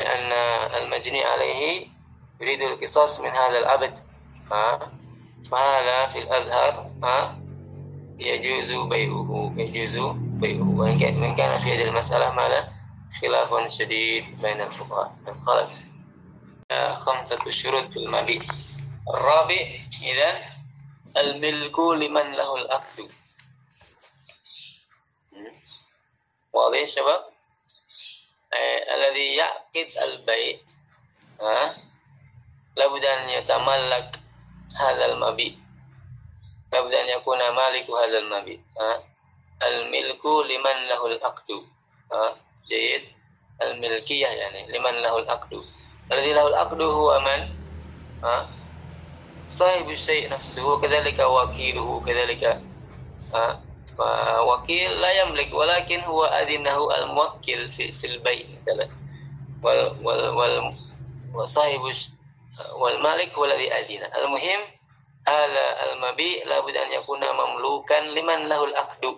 لأن 0.00 0.32
المجني 0.82 1.24
عليه 1.24 1.86
يريد 2.40 2.62
القصاص 2.62 3.20
من 3.20 3.30
هذا 3.30 3.58
العبد. 3.58 3.98
فهذا 5.50 6.06
في 6.06 6.18
الأزهر 6.18 6.90
يجوز 8.18 8.72
بيعه 8.72 9.54
يجوز 9.56 9.96
وإن 10.52 10.98
كان 10.98 11.36
كان 11.36 11.58
في 11.60 11.74
هذه 11.74 11.82
المسألة 11.82 12.30
ماذا؟ 12.30 12.72
خلاف 13.20 13.72
شديد 13.72 14.42
بين 14.42 14.60
الفقهاء. 14.60 15.16
خلاص. 15.46 15.82
خمسة 17.06 17.50
شروط 17.50 17.84
في 17.90 17.96
المبيع 17.96 18.42
الرابع 19.08 19.78
إذا 20.02 20.42
الملك 21.16 21.78
لمن 21.78 22.32
له 22.32 22.56
الأخذ. 22.56 23.02
واضح 26.52 26.78
يا 26.78 26.86
شباب؟ 26.86 27.24
الذي 28.94 29.36
يعقد 29.36 29.88
البيع 30.04 30.58
لابد 32.76 33.04
أن 33.04 33.28
يتملك 33.28 34.20
هذا 34.80 35.04
المبيع. 35.12 35.52
لابد 36.72 36.92
أن 36.94 37.08
يكون 37.08 37.38
مالك 37.38 37.90
هذا 37.90 38.18
المبيع 38.18 38.60
الملك 39.62 40.26
لمن 40.26 40.88
له 40.88 41.06
العقد 41.06 41.48
جيد. 42.66 43.02
الملكية 43.62 44.26
يعني 44.26 44.78
لمن 44.78 44.90
له 44.90 45.18
العقد 45.18 45.62
الذي 46.12 46.32
له 46.32 46.46
العقد 46.48 46.80
هو 46.80 47.20
من؟ 47.20 47.48
صاحب 49.48 49.90
الشيء 49.90 50.30
نفسه. 50.30 50.80
كذلك 50.80 51.18
وكيله 51.18 52.02
كذلك 52.06 52.60
فوكيل 53.98 55.00
لا 55.00 55.12
يملك 55.22 55.54
ولكن 55.54 56.00
هو 56.00 56.24
أذنه 56.24 56.94
الموكل 56.94 57.72
في, 57.72 57.92
في 57.92 58.06
البيع 58.06 58.46
مثلا. 58.60 58.88
وال 59.62 59.96
وال 60.02 60.28
وال 60.28 60.74
وصاحب 61.34 61.80
والمالك 62.74 63.32
هو 63.34 63.44
الذي 63.44 63.72
أذن. 63.72 64.02
المهم 64.24 64.60
ala 65.24 65.64
al-mabi 65.88 66.44
labud 66.44 66.76
an 66.76 66.88
yakuna 66.92 67.32
mamlukan 67.32 68.12
liman 68.12 68.48
lahul 68.48 68.72
aqdu. 68.76 69.16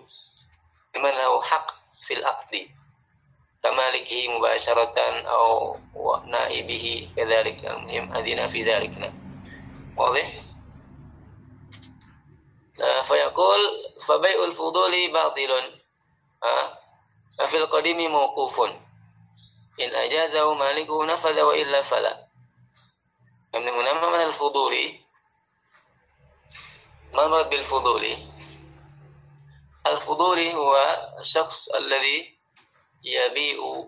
Liman 0.95 1.13
lahu 1.15 1.39
haq 1.43 1.75
fil 2.07 2.23
aqdi. 2.23 2.71
Kamalikihi 3.63 4.31
mubasharatan 4.31 5.27
aw 5.27 5.75
wa 5.91 6.23
naibihi 6.23 7.11
kadzalik 7.17 7.59
al-muhim 7.67 8.07
adina 8.15 8.47
fi 8.47 8.63
dzalik 8.63 8.95
nah 8.95 9.11
yaqul 13.09 13.61
fa 14.05 14.21
bai'ul 14.21 14.53
fuduli 14.53 15.09
batilun 15.09 15.65
ha? 16.45 16.53
Fil 17.49 17.65
qadimi 17.67 18.05
mauqufun 18.05 18.71
in 19.77 19.89
ajazahu 19.93 20.53
maliku 20.57 21.01
nafadha 21.05 21.45
wa 21.45 21.53
illa 21.57 21.81
fala. 21.85 22.13
Ibn 23.53 23.65
mana 23.73 24.29
al-Fuduli 24.29 25.01
ما 27.14 27.24
المراد 27.24 27.50
بالفضولي 27.50 28.18
الفضولي 29.86 30.54
هو 30.54 30.74
الشخص 31.18 31.68
الذي 31.68 32.38
يبيع 33.04 33.84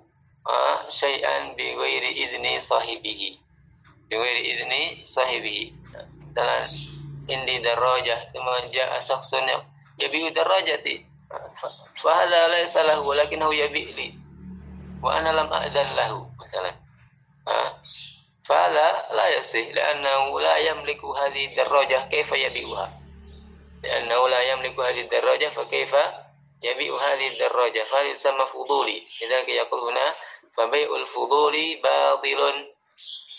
شيئا 0.89 1.53
بغير 1.53 2.03
إذن 2.03 2.61
صاحبه 2.61 3.39
بغير 4.11 4.37
إذن 4.37 5.05
صاحبه 5.05 5.73
مثلا 6.31 6.69
عندي 7.31 7.59
دراجة 7.59 8.33
ثم 8.33 8.71
جاء 8.71 9.01
شخص 9.01 9.35
يبيع 9.99 10.29
دراجتي 10.29 11.07
فهذا 12.03 12.49
ليس 12.49 12.77
له 12.77 13.01
ولكنه 13.01 13.55
يبيع 13.55 13.97
لي 13.97 14.15
وأنا 15.03 15.29
لم 15.29 15.53
أأذن 15.53 15.97
له 15.97 16.31
مثلا 16.41 16.75
فهذا 18.49 19.09
لا 19.11 19.39
يصح 19.39 19.69
لأنه 19.69 20.41
لا 20.41 20.57
يملك 20.57 21.05
هذه 21.05 21.47
الدراجة 21.47 22.09
كيف 22.09 22.33
يبيعها 22.33 22.98
لأنه 23.83 24.29
لا 24.29 24.41
يملك 24.41 24.81
هذه 24.81 25.01
الدراجة 25.01 25.49
فكيف 25.49 25.95
يبيع 26.63 26.95
هذه 26.97 27.29
الدراجة 27.29 27.83
فهذا 27.83 28.09
يسمى 28.09 28.47
فضولي 28.47 29.07
لذلك 29.23 29.49
يقول 29.49 29.81
هنا 29.81 30.15
فبيع 30.57 30.97
الفضول 30.97 31.81
باطل 31.83 32.75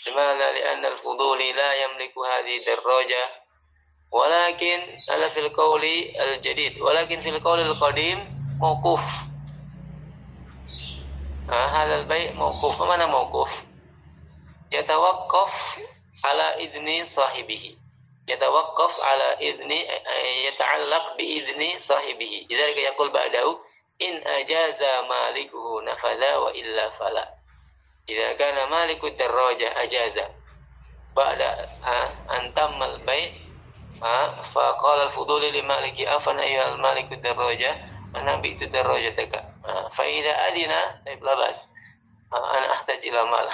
لماذا؟ 0.06 0.52
لأن 0.52 0.86
الفضولي 0.86 1.52
لا 1.52 1.74
يملك 1.74 2.12
هذه 2.18 2.58
الدراجة 2.58 3.46
ولكن 4.12 4.96
هذا 5.10 5.28
في 5.28 5.40
القول 5.40 5.84
الجديد 6.20 6.80
ولكن 6.80 7.20
في 7.20 7.28
القول 7.28 7.60
القديم 7.60 8.46
موقوف 8.60 9.02
هذا 11.48 12.00
البيع 12.00 12.32
موقوف 12.32 12.82
ما 12.82 12.88
معنى 12.88 13.06
موقوف 13.06 13.62
يتوقف 14.72 15.78
على 16.24 16.42
إذن 16.42 17.04
صاحبه 17.04 17.76
yatawaqqaf 18.29 18.93
ala 19.01 19.29
idni 19.41 19.81
eh, 19.81 20.45
yata'allaq 20.49 21.17
bi 21.17 21.41
idni 21.41 21.79
sahibihi. 21.79 22.45
Lidzalika 22.45 22.81
yaqul 22.93 23.09
ba'dahu 23.09 23.51
in 24.01 24.21
ajaza 24.21 25.05
malikuhu 25.09 25.81
nafadha 25.81 26.41
wa 26.41 26.49
illa 26.53 26.91
fala. 26.97 27.25
Idza 28.05 28.37
kana 28.37 28.69
maliku 28.69 29.09
darraja 29.17 29.73
ajaza. 29.81 30.29
Ba'da 31.13 31.69
antam 32.29 32.81
al 32.81 33.01
bait 33.03 33.35
fa 34.01 34.65
qala 34.79 35.09
al 35.09 35.13
fuduli 35.13 35.51
li 35.51 35.61
maliki 35.61 36.07
afana 36.07 36.41
ya 36.45 36.71
al 36.73 36.77
maliku 36.79 37.17
darraja 37.19 37.77
ana 38.13 38.37
bi 38.37 38.57
darraja 38.57 39.11
taka. 39.17 39.41
Fa 39.93 40.03
ida 40.05 40.33
adina 40.49 41.01
labas. 41.21 41.73
Ana 42.31 42.67
ahtaj 42.79 43.01
ila 43.03 43.27
mal. 43.27 43.47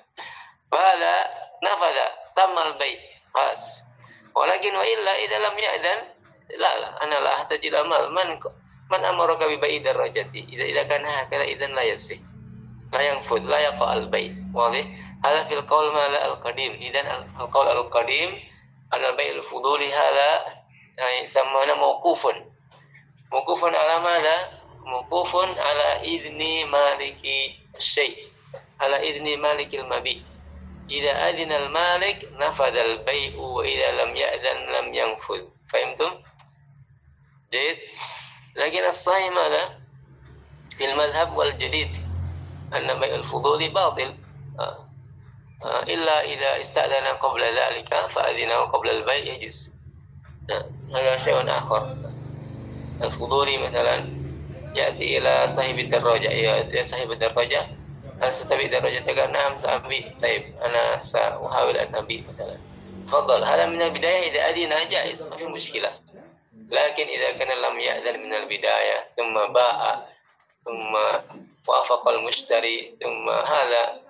Bala 0.72 1.14
nafadha 1.60 2.06
tamal 2.32 2.72
bait. 2.80 2.98
Khas. 3.32 3.87
Walakin 4.34 4.74
wa 4.74 4.84
illa 4.84 5.12
idza 5.24 5.38
lam 5.40 5.56
ya'dan 5.56 5.98
la 6.56 6.70
ana 7.04 7.16
la 7.20 7.30
ahtaji 7.42 7.68
amal 7.76 8.08
man 8.10 8.40
man 8.88 9.02
amaraka 9.04 9.44
bi 9.48 9.56
baidar 9.60 9.96
rajati 9.96 10.48
idza 10.48 10.64
idza 10.64 10.84
kana 10.88 11.08
hakala 11.24 11.44
idzan 11.44 11.76
la 11.76 11.84
yasi 11.84 12.16
la 12.92 13.00
yanfud 13.04 13.44
la 13.44 13.60
yaqa 13.60 13.84
al 13.84 14.08
bait 14.08 14.32
bi 14.32 14.80
hadha 15.22 15.40
fil 15.48 15.62
qawl 15.68 15.92
ma 15.92 16.08
la 16.08 16.18
al 16.32 16.36
qadim 16.40 16.72
idzan 16.80 17.04
al 17.36 17.48
qawl 17.52 17.68
al 17.68 17.84
qadim 17.92 18.32
al 18.94 19.04
bait 19.16 19.36
al 19.36 19.42
fuduli 19.44 19.92
hala 19.92 20.30
eh, 20.96 21.26
samana 21.28 21.76
mauqufun 21.76 22.36
mauqufun 23.28 23.74
ala 23.76 24.00
mada 24.00 24.36
mauqufun 24.88 25.52
ala 25.58 26.00
idni 26.00 26.64
maliki 26.64 27.60
syai 27.76 28.24
ala 28.80 29.02
idni 29.04 29.36
malikil 29.36 29.84
mabi. 29.84 30.22
المبيع 30.89 31.09
إذا 31.09 31.29
أذن 31.29 31.51
المالك 31.51 32.29
نفذ 32.31 32.75
البيع 32.75 33.35
وإذا 33.37 33.91
لم 34.03 34.15
يأذن 34.15 34.57
لم 34.71 34.93
ينفذ 34.93 35.43
فهمتم؟ 35.73 36.23
جيد 37.51 37.77
لكن 38.55 38.85
الصحيح 38.85 39.33
ماذا؟ 39.33 39.79
في 40.77 40.91
المذهب 40.91 41.37
والجديد 41.37 41.97
أن 42.73 42.99
بيع 42.99 43.15
الفضول 43.15 43.69
باطل 43.69 44.15
آه. 44.59 44.89
آه. 45.65 45.83
إلا 45.83 46.21
إذا 46.21 46.61
استأذن 46.61 47.07
قبل 47.07 47.41
ذلك 47.41 47.93
فأذنه 48.15 48.55
قبل 48.55 48.89
البيع 48.89 49.33
يجوز 49.33 49.73
آه. 50.49 50.65
هذا 50.95 51.17
شيء 51.17 51.49
آخر 51.49 51.95
الفضولي 53.01 53.57
مثلا 53.57 54.09
يأتي 54.75 55.17
إلى 55.17 55.47
صاحب 55.47 55.79
الدراجة 55.79 56.27
إلى 56.27 56.83
صاحب 56.83 57.11
الدراجة 57.11 57.67
هل 58.21 58.33
ستبيع 58.33 58.79
درجتك 58.79 59.17
نعم 59.17 59.57
سأبيع 59.57 60.11
طيب 60.21 60.55
أنا 60.61 61.01
سأحاول 61.01 61.77
أن 61.77 61.95
أبيع 61.95 62.21
مثلا 62.33 62.57
تفضل 63.07 63.43
هذا 63.43 63.65
من 63.65 63.81
البداية 63.81 64.31
إذا 64.31 64.49
أذن 64.49 64.89
جائز 64.89 65.27
ما 65.27 65.37
في 65.37 65.45
مشكلة 65.45 65.91
لكن 66.69 67.03
إذا 67.03 67.37
كان 67.37 67.57
لم 67.57 67.79
يأذن 67.79 68.19
من 68.19 68.33
البداية 68.33 69.07
ثم 69.17 69.53
باع 69.53 70.05
ثم 70.65 70.95
وافق 71.67 72.07
المشتري 72.07 72.95
ثم 73.03 73.29
هذا 73.29 74.01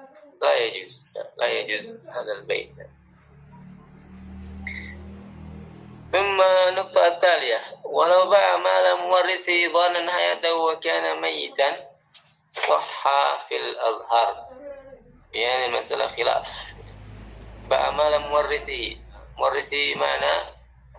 لا 0.41 0.55
يجوز 0.55 1.05
لا 1.37 1.47
يجوز 1.47 1.95
هذا 2.07 2.31
البيع 2.31 2.67
ثم 6.11 6.41
النقطة 6.41 7.07
التالية 7.07 7.61
ولو 7.83 8.29
باع 8.29 8.57
مال 8.57 8.97
مورثه 8.97 9.73
ظانا 9.73 10.11
حياته 10.11 10.53
وكان 10.53 11.21
ميتا 11.21 11.86
صح 12.57 13.03
في 13.49 13.55
الأظهر 13.57 14.45
يعني 15.33 15.65
المسألة 15.65 16.07
خلاف 16.07 16.47
بأعمال 17.69 18.21
مورثه 18.21 18.95
مورثه 19.37 19.95
معنى 19.95 20.53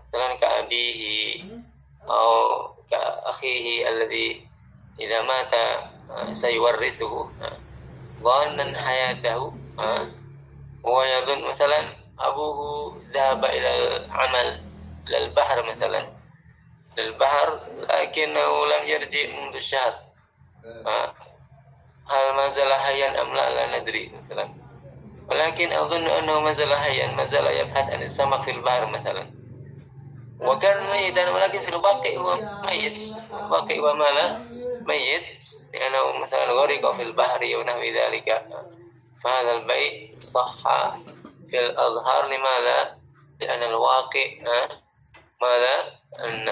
مثلا 0.07 0.35
كأبيه 0.35 1.45
أو 2.09 2.75
كأخيه 2.91 3.89
الذي 3.89 4.49
إذا 5.01 5.23
مات 5.23 5.55
سيورثه 6.37 7.29
ظانا 8.21 8.79
حياته 8.87 9.53
هو 10.87 11.03
يظن 11.03 11.45
مثلا 11.45 11.97
أبوه 12.19 12.97
ذهب 13.15 13.45
إلى 13.45 13.97
العمل 13.97 14.61
إلى 15.09 15.25
البحر 15.25 15.71
مثلا 15.71 16.07
للبحر 16.99 17.61
لكنه 17.91 18.67
لم 18.67 18.89
يرجع 18.89 19.41
منذ 19.41 19.59
شهر 19.59 19.95
هل 22.10 22.36
ما 22.36 22.50
زال 22.50 22.74
حيا 22.74 23.22
أم 23.22 23.36
لا 23.36 23.50
لا 23.50 23.80
ندري 23.80 24.12
مثلا 24.24 24.54
ولكن 25.30 25.72
أظن 25.72 26.08
أنه 26.08 26.40
ما 26.40 26.54
زال 26.54 26.76
حيا 26.76 27.08
ما 27.12 27.24
زال 27.26 27.46
يبحث 27.46 27.94
عن 27.94 28.02
السمك 28.02 28.44
في 28.44 28.52
البحر 28.52 28.86
مثلا 28.86 29.32
وكان 30.42 30.90
ميتا 30.90 31.30
ولكن 31.30 31.60
في 31.60 31.70
الواقع 31.70 32.18
هو 32.18 32.36
ميت 32.64 33.18
الواقع 33.34 33.76
هو 33.76 33.94
ماذا 33.94 34.42
ميت 34.82 35.24
لأنه 35.74 36.18
مثلا 36.22 36.52
غرق 36.52 36.96
في 36.96 37.02
البحر 37.02 37.40
ونحو 37.56 37.82
ذلك 37.82 38.46
فهذا 39.24 39.52
البيت 39.52 40.24
صح 40.24 40.56
في 41.50 41.60
الأظهار 41.60 42.26
لماذا؟ 42.26 42.98
لأن 43.42 43.64
الواقع 43.64 44.26
ماذا؟ 45.42 46.00
أن 46.20 46.50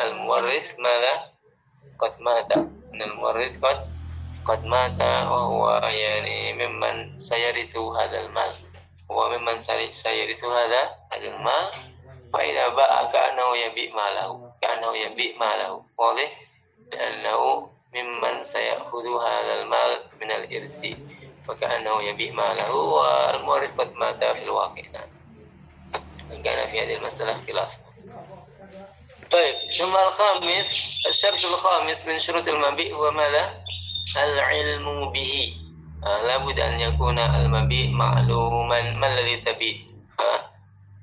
المورث 0.00 0.74
ماذا؟ 0.78 1.30
قد 1.98 2.20
مات 2.20 2.52
أن 2.52 3.02
المورث 3.02 3.64
قد 3.64 3.86
قد 4.45 4.65
مات 4.65 5.01
وهو 5.01 5.69
يعني 5.83 6.53
ممن 6.53 7.19
سيرث 7.19 7.77
هذا 7.77 8.19
المال 8.21 8.55
هو 9.11 9.37
ممن 9.37 9.59
سيرث 9.59 10.45
هذا 10.45 10.97
المال 11.13 11.71
فإذا 12.33 12.67
باع 12.67 13.03
كأنه 13.03 13.57
يبيع 13.57 13.95
ماله 13.95 14.51
كأنه 14.61 14.95
يبيع 14.97 15.37
ماله 15.37 15.83
واضح 15.97 16.41
لأنه 16.91 17.69
ممن 17.93 18.43
سيأخذ 18.43 19.05
هذا 19.21 19.61
المال 19.61 19.99
من 20.21 20.31
الإرث 20.31 20.97
فكأنه 21.47 22.03
يبيع 22.03 22.33
ماله 22.33 22.75
والمورث 22.75 23.81
قد 23.81 23.93
مات 23.93 24.23
في 24.23 24.43
الواقع 24.43 24.83
كان 26.43 26.67
في 26.67 26.81
هذه 26.81 26.95
المسألة 26.95 27.37
خلاف 27.47 27.77
طيب 29.31 29.55
ثم 29.77 29.95
الخامس 29.95 30.89
الشرط 31.07 31.45
الخامس 31.45 32.07
من 32.07 32.19
شروط 32.19 32.47
المبيع 32.47 32.95
هو 32.95 33.11
ماذا؟ 33.11 33.62
العلم 34.17 35.11
به 35.11 35.53
آه 36.05 36.21
لابد 36.21 36.59
أن 36.59 36.79
يكون 36.79 37.19
المبيع 37.19 37.89
معلوما 37.89 38.81
ما 38.81 39.07
الذي 39.07 39.37
تبيع 39.37 39.75
آه 40.19 40.49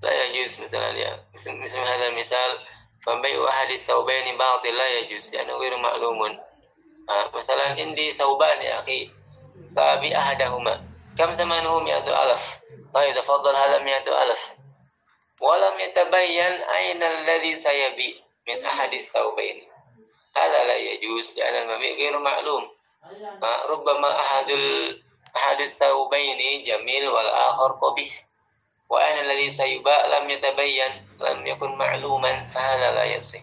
لا 0.03 0.25
يجوز 0.25 0.61
مثلا 0.61 0.91
يعني 0.91 1.23
مثل, 1.35 1.53
مثل 1.53 1.79
هذا 1.79 2.07
المثال 2.07 2.59
فبيع 3.07 3.49
أحد 3.49 3.71
الثوبين 3.71 4.39
باطل 4.39 4.75
لا 4.79 4.99
يجوز 4.99 5.35
لأنه 5.35 5.49
يعني 5.49 5.61
غير 5.61 5.77
معلوم 5.77 6.23
آه 7.11 7.39
مثلا 7.39 7.63
عندي 7.63 8.13
ثوبان 8.13 8.63
يا 8.63 8.79
أخي 8.79 9.11
سأبيع 9.67 10.19
أحدهما 10.19 10.85
كم 11.19 11.37
ثمنه 11.37 11.81
مئة 11.81 12.25
ألف 12.25 12.61
طيب 12.95 13.15
تفضل 13.15 13.57
هذا 13.57 13.79
مئة 13.79 14.23
ألف 14.23 14.57
ولم 15.41 15.81
يتبين 15.81 16.53
أين 16.63 17.03
الذي 17.03 17.57
سيبيع 17.57 18.15
من 18.49 18.65
أحد 18.65 18.93
الثوبين 18.93 19.69
هذا 20.37 20.65
لا 20.65 20.77
يجوز 20.77 21.39
لأن 21.39 21.71
المبيع 21.71 21.97
غير 21.97 22.19
معلوم 22.19 22.71
ربما 23.71 24.21
أحد 24.21 24.51
أحد 25.37 25.61
الثوبين 25.61 26.63
جميل 26.63 27.09
والآخر 27.09 27.73
قبيح 27.73 28.27
وأين 28.89 29.19
الذي 29.19 29.51
سيباع 29.51 30.07
لم 30.07 30.31
يتبين 30.31 31.07
لم 31.21 31.47
يكن 31.47 31.75
معلوما 31.75 32.47
فهذا 32.55 32.91
لا 32.91 33.05
يصح 33.05 33.41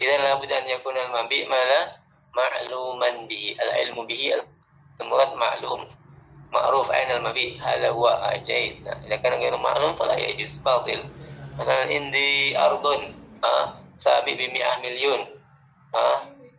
إذا 0.00 0.16
لابد 0.18 0.52
أن 0.52 0.68
يكون 0.68 0.94
المبيع 0.96 1.48
ماذا 1.48 1.96
معلوما 2.36 3.10
به 3.10 3.56
العلم 3.62 4.06
به 4.06 4.42
المراد 5.00 5.32
معلوم 5.34 5.88
معروف 6.52 6.90
أين 6.90 7.10
المبيع 7.10 7.62
هذا 7.64 7.90
هو 7.90 8.32
جيد 8.46 8.88
إذا 8.88 9.16
كان 9.16 9.32
غير 9.32 9.56
معلوم 9.56 9.94
فلا 9.94 10.16
يجوز 10.16 10.56
باطل 10.56 11.04
مثلا 11.58 11.80
عندي 11.82 12.58
أرض 12.58 12.86
أه 13.44 13.74
سابق 13.98 14.32
بمئة 14.32 14.78
مليون 14.78 15.26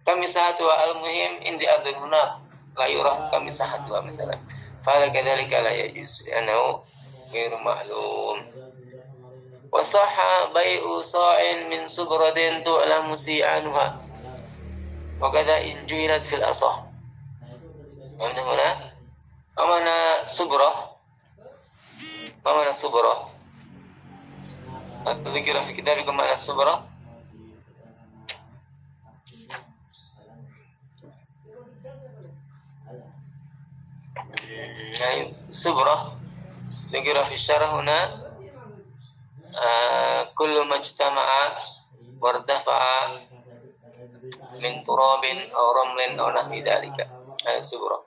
أه 0.04 0.12
كم 0.12 0.22
مساحتها 0.22 0.92
المهم 0.92 1.44
عندي 1.46 1.72
أرض 1.72 1.88
هناك 1.88 2.32
لا 2.78 2.86
يرى 2.86 3.30
كم 3.32 3.46
مساحتها 3.46 4.02
مثلا 4.02 4.40
فهذا 4.86 5.08
كذلك 5.08 5.54
لا 5.54 5.72
يجوز 5.72 6.30
لأنه 6.30 6.84
غير 7.34 7.58
معلوم 7.58 8.46
وصح 9.72 10.20
بيع 10.54 11.02
صاع 11.02 11.40
من 11.70 11.88
سبرة 11.88 12.60
تعلم 12.64 13.16
سيعانها 13.16 14.02
وكذا 15.22 15.58
إن 15.58 15.86
جهلت 15.86 16.28
في 16.28 16.36
الأصح 16.36 16.84
فهمنا 18.20 18.42
هنا 18.54 18.92
ما 19.58 19.66
معنى 19.66 20.28
سبرة 20.28 20.96
ما 22.46 22.54
معنى 22.54 22.74
سبرة 22.74 23.30
ذكر 25.08 25.64
في 25.64 25.74
كتابكم 25.74 26.18
معنى 26.18 26.34
السبرة 26.34 26.88
يعني 34.94 35.34
سبرة 35.52 36.18
ذكر 36.92 37.26
في 37.26 37.34
الشرح 37.34 37.70
هنا 37.74 38.30
آه 39.58 40.24
كل 40.24 40.68
ما 40.68 40.76
اجتمع 40.76 41.58
وارتفع 42.22 43.08
من 44.60 44.84
تراب 44.84 45.24
أو 45.56 45.72
رمل 45.72 46.20
أو 46.20 46.30
نحو 46.30 46.54
ذلك 46.54 47.10
هذا 47.48 47.62
سبرة 47.62 48.06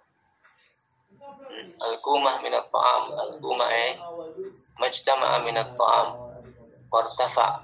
الكومة 1.93 2.39
من 2.43 2.55
الطعام 2.55 3.13
الكومة 3.21 3.69
إيه 3.69 3.97
ما 4.81 4.87
اجتمع 4.87 5.39
من 5.39 5.57
الطعام 5.59 6.33
وارتفع 6.93 7.61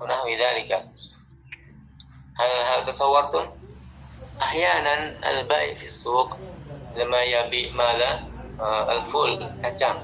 ونحو 0.00 0.28
ذلك 0.28 0.72
هل 2.38 2.50
هل 2.64 2.86
تصورتم 2.92 3.50
أحيانا 4.42 4.94
البائع 5.30 5.74
في 5.74 5.86
السوق 5.86 6.36
لما 6.96 7.22
يبيع 7.22 7.72
ماذا 7.72 8.10
آه 8.10 8.33
الفول 8.61 9.49
كacang 9.63 9.99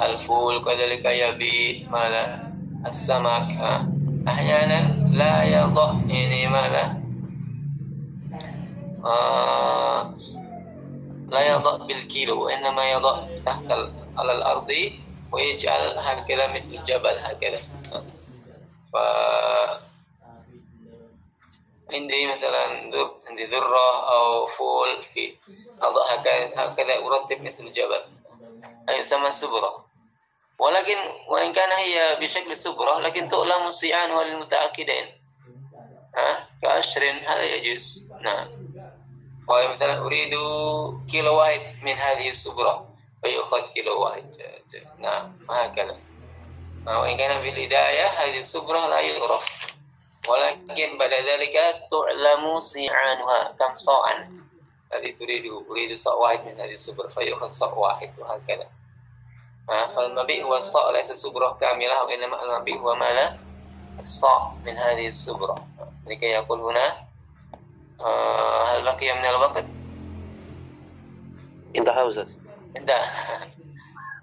الفول 0.00 0.64
كذلك 0.64 1.04
يبيع 1.04 1.90
ماذا؟ 1.90 2.52
السمك 2.86 3.48
آه. 3.60 3.88
أحيانا 4.28 4.80
لا 5.12 5.44
يضع 5.44 5.94
يعني 6.08 6.48
ماذا؟ 6.48 7.02
آه 9.04 10.14
لا 11.28 11.40
يضع 11.54 11.76
بالكيلو 11.76 12.44
وإنما 12.44 12.92
يضع 12.92 13.16
تحت 13.46 13.68
على 14.18 14.32
الأرض 14.32 14.70
ويجعل 15.32 15.98
هكذا 15.98 16.46
مثل 16.46 16.70
الجبل 16.74 17.16
هكذا. 17.18 17.58
ف 18.92 18.96
عندي 21.92 22.26
مثلا 22.26 22.62
عندي 23.28 23.44
ذرة 23.44 23.88
أو 24.14 24.46
فول 24.46 24.88
في 25.14 25.34
أضع 25.83 26.13
هكذا 26.13 26.51
هكذا 26.55 26.97
أرتب 26.97 27.41
مثل 27.41 27.63
الجبل 27.67 28.01
أي 28.89 28.99
يسمى 28.99 29.27
السبرة 29.27 29.85
ولكن 30.59 30.97
وإن 31.27 31.53
كان 31.53 31.71
هي 31.71 32.17
بشكل 32.21 32.51
السبرة 32.51 32.99
لكن 32.99 33.27
تؤلم 33.27 33.69
صيانها 33.69 34.23
للمتأكدين 34.23 35.05
ها 36.15 36.47
كأشر 36.61 37.11
هذا 37.11 37.43
يجوز 37.43 38.11
نعم 38.21 38.47
مثلا 39.49 39.99
أريد 40.01 40.33
كيلو 41.11 41.35
واحد 41.35 41.61
من 41.83 41.93
هذه 41.93 42.29
السبرة 42.29 42.89
فيأخذ 43.21 43.61
كيلو 43.73 44.03
واحد 44.03 44.35
نعم 44.97 45.37
هكذا 45.49 45.99
وإن 46.87 47.17
كان 47.17 47.41
في 47.41 47.49
البداية 47.49 48.07
هذه 48.07 48.39
السبرة 48.39 48.87
لا 48.87 48.99
يعرف 48.99 49.45
ولكن 50.29 50.97
بعد 50.97 51.13
ذلك 51.13 51.53
تعلم 51.91 52.59
صيعانها 52.59 53.55
كم 53.59 53.75
صاعا 53.75 54.39
الذي 54.92 55.12
تريد 55.12 55.44
أريد 55.70 55.98
صاع 55.98 56.14
واحد 56.14 56.44
من 56.46 56.60
هذه 56.60 56.74
السبرة 56.74 57.08
فيأخذ 57.08 57.48
صاع 57.50 57.72
واحد 57.72 58.18
وهكذا. 58.18 58.68
فالمبيع 59.68 60.44
هو 60.44 60.56
الصاع 60.56 60.90
ليس 60.90 61.12
سبرة 61.12 61.58
كاملة 61.60 62.04
وإنما 62.04 62.42
المبيع 62.44 62.76
هو 62.76 62.94
ماذا 62.94 63.40
الصاع 63.98 64.58
من 64.64 64.78
هذه 64.78 65.08
السبرة 65.08 65.68
لكي 66.06 66.26
يقول 66.26 66.60
هنا 66.60 67.08
آه 68.00 68.64
هل 68.64 68.82
بقي 68.84 69.14
من 69.14 69.24
الوقت؟ 69.24 69.64
انتهى 71.76 72.08
أستاذ 72.08 72.28
انتهى 72.76 73.06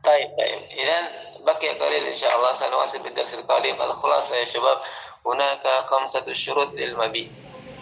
طيب 0.03 0.27
طيب. 0.37 0.61
إذا 0.71 0.97
بقي 1.45 1.79
قليل 1.79 2.07
إن 2.07 2.13
شاء 2.13 2.35
الله 2.37 2.53
سنواصل 2.53 3.03
بالدرس 3.03 3.33
القادم. 3.33 3.81
الخلاصة 3.81 4.35
يا 4.35 4.45
شباب 4.45 4.81
هناك 5.25 5.67
خمسة 5.85 6.33
شروط 6.33 6.73
للمبيع 6.75 7.31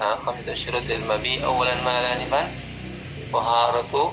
آه 0.01 0.15
خمسة 0.15 0.53
شروط 0.53 0.89
للمبيع 0.89 1.45
أولا 1.45 1.75
ما 1.75 2.13
آنفا 2.13 2.59
Waharatu 3.29 4.09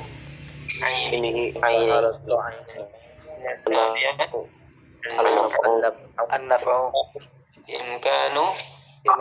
aini 0.85 1.57
Waharatu 1.57 2.37
aini 2.37 2.85
An-nafa'u 6.29 6.93
Imkanu 7.65 8.45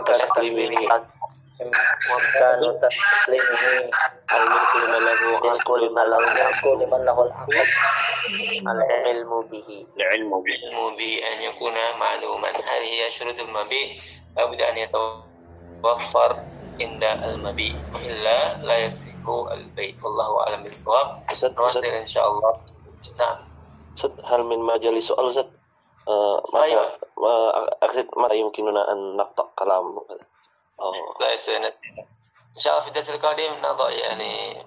Taslimini 0.04 0.76
Imkanu 1.56 2.68
taslimini 2.84 3.88
Al-mulku 4.28 4.78
liman 4.84 5.08
Al-mulku 5.08 5.74
liman 5.80 6.08
Al-mulku 6.12 6.76
liman 6.76 7.08
Al-ilmu 8.84 9.48
bihi 9.48 9.88
Al-ilmu 9.96 10.44
bihi 10.44 10.60
Al-ilmu 10.60 10.92
bihi 11.00 11.24
An 11.24 11.38
yakuna 11.40 11.96
ma'luman 11.96 12.56
hari 12.68 13.00
hiya 13.00 13.08
syurutul 13.08 13.48
mabi 13.48 13.96
Abudu 14.36 14.60
an 14.60 14.76
yatawaffar 14.76 16.44
Inda 16.84 17.16
al-mabi 17.24 17.72
Illa 18.04 18.60
la 18.60 18.76
yasih 18.84 19.15
يصح 19.25 19.53
البيع 19.53 19.95
والله 20.05 20.41
أعلم 20.41 20.63
بالصواب 20.63 21.23
أستاذ 21.31 21.55
نواصل 21.55 21.79
أستاذ 21.79 21.91
إن 21.91 22.07
شاء 22.07 22.31
الله 22.31 22.61
نعم 23.19 23.37
أستاذ 23.97 24.11
هل 24.25 24.43
من 24.45 24.59
مجال 24.59 25.03
سؤال 25.03 25.29
أستاذ 25.29 25.47
آه، 26.09 26.43
أيوة. 26.55 26.87
متى 26.87 26.99
آه، 27.19 27.77
أقصد 27.83 28.09
متى 28.17 28.37
يمكننا 28.37 28.93
أن 28.93 29.17
نقطع 29.17 29.45
كلام 29.59 29.85
أو 30.81 31.13
طيب 31.21 31.37
سنة 31.37 31.73
إن 32.57 32.61
شاء 32.61 32.73
الله 32.73 32.85
في 32.85 32.89
الدرس 32.89 33.11
القادم 33.11 33.53
نضع 33.63 33.91
يعني 33.91 34.65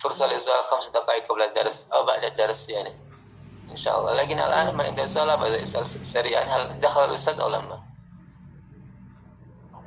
فرصة 0.00 0.26
للسؤال 0.26 0.64
خمس 0.64 0.88
دقائق 0.88 1.32
قبل 1.32 1.42
الدرس 1.42 1.92
أو 1.92 2.06
بعد 2.06 2.24
الدرس 2.24 2.68
يعني 2.68 2.92
إن 3.70 3.76
شاء 3.76 4.00
الله 4.00 4.14
لكن 4.14 4.38
الآن 4.38 4.74
من 4.74 4.80
عند 4.80 5.04
سؤال 5.06 5.36
بدأ 5.36 5.60
يسأل 5.60 5.86
سريعا 5.86 6.44
هل 6.44 6.80
دخل 6.80 7.04
الأستاذ 7.04 7.40
أو 7.40 7.48
لما؟ 7.48 7.82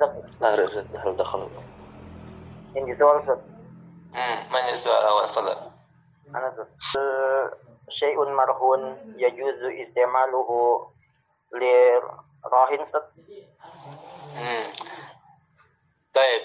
لا 0.00 0.48
أعرف 0.48 0.70
أستاذ 0.70 0.96
هل 0.96 1.16
دخل 1.16 1.48
عندي 2.76 2.94
سؤال 2.94 3.40
أستاذ 4.14 4.20
مم. 4.20 4.52
من 4.52 4.72
السؤال 4.72 5.02
الأول 5.02 5.28
تفضل 5.28 5.56
أنا 6.28 6.66
أستاذ 6.80 7.50
شيء 7.88 8.24
مرهون 8.24 9.14
يجوز 9.18 9.62
استعماله 9.64 10.48
لراهن 11.52 12.80
أستاذ 12.80 13.00
مم. 14.36 14.64
طيب 16.14 16.42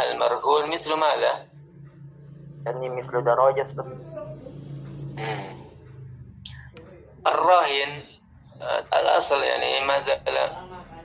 المرهون 0.00 0.70
مثل 0.70 0.94
ماذا؟ 0.94 1.46
يعني 2.66 2.88
مثل 2.90 3.24
دراجة 3.24 3.62
أستاذ 3.62 3.84
مم. 5.16 5.58
الراهن 7.26 8.02
آه، 8.62 8.78
الأصل 9.00 9.42
يعني 9.42 9.80
ما 9.86 10.00
زال 10.00 10.52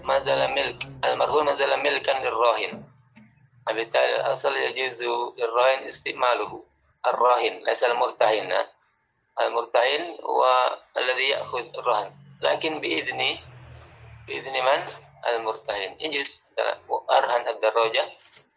ما 0.03 0.19
زال 0.19 0.51
ملك 0.51 0.87
المرهون 1.05 1.45
ما 1.45 1.55
زال 1.55 1.79
ملكا 1.83 2.11
للراهن 2.11 2.83
وبالتالي 3.70 4.16
الأصل 4.16 4.56
يجوز 4.56 5.02
للراهن 5.38 5.88
استعماله. 5.88 6.64
الراهن 7.06 7.54
ليس 7.64 7.84
المرتهن. 7.84 8.66
المرتهن 9.40 10.18
هو 10.22 10.42
الذي 10.96 11.28
يأخذ 11.28 11.64
الرهن. 11.78 12.12
لكن 12.42 12.80
بإذن 12.80 13.38
بإذن 14.26 14.64
من؟ 14.64 14.80
المرتهن. 15.28 15.96
يجوز. 16.00 16.44
أرهن 17.10 17.48
الدراجة 17.48 18.04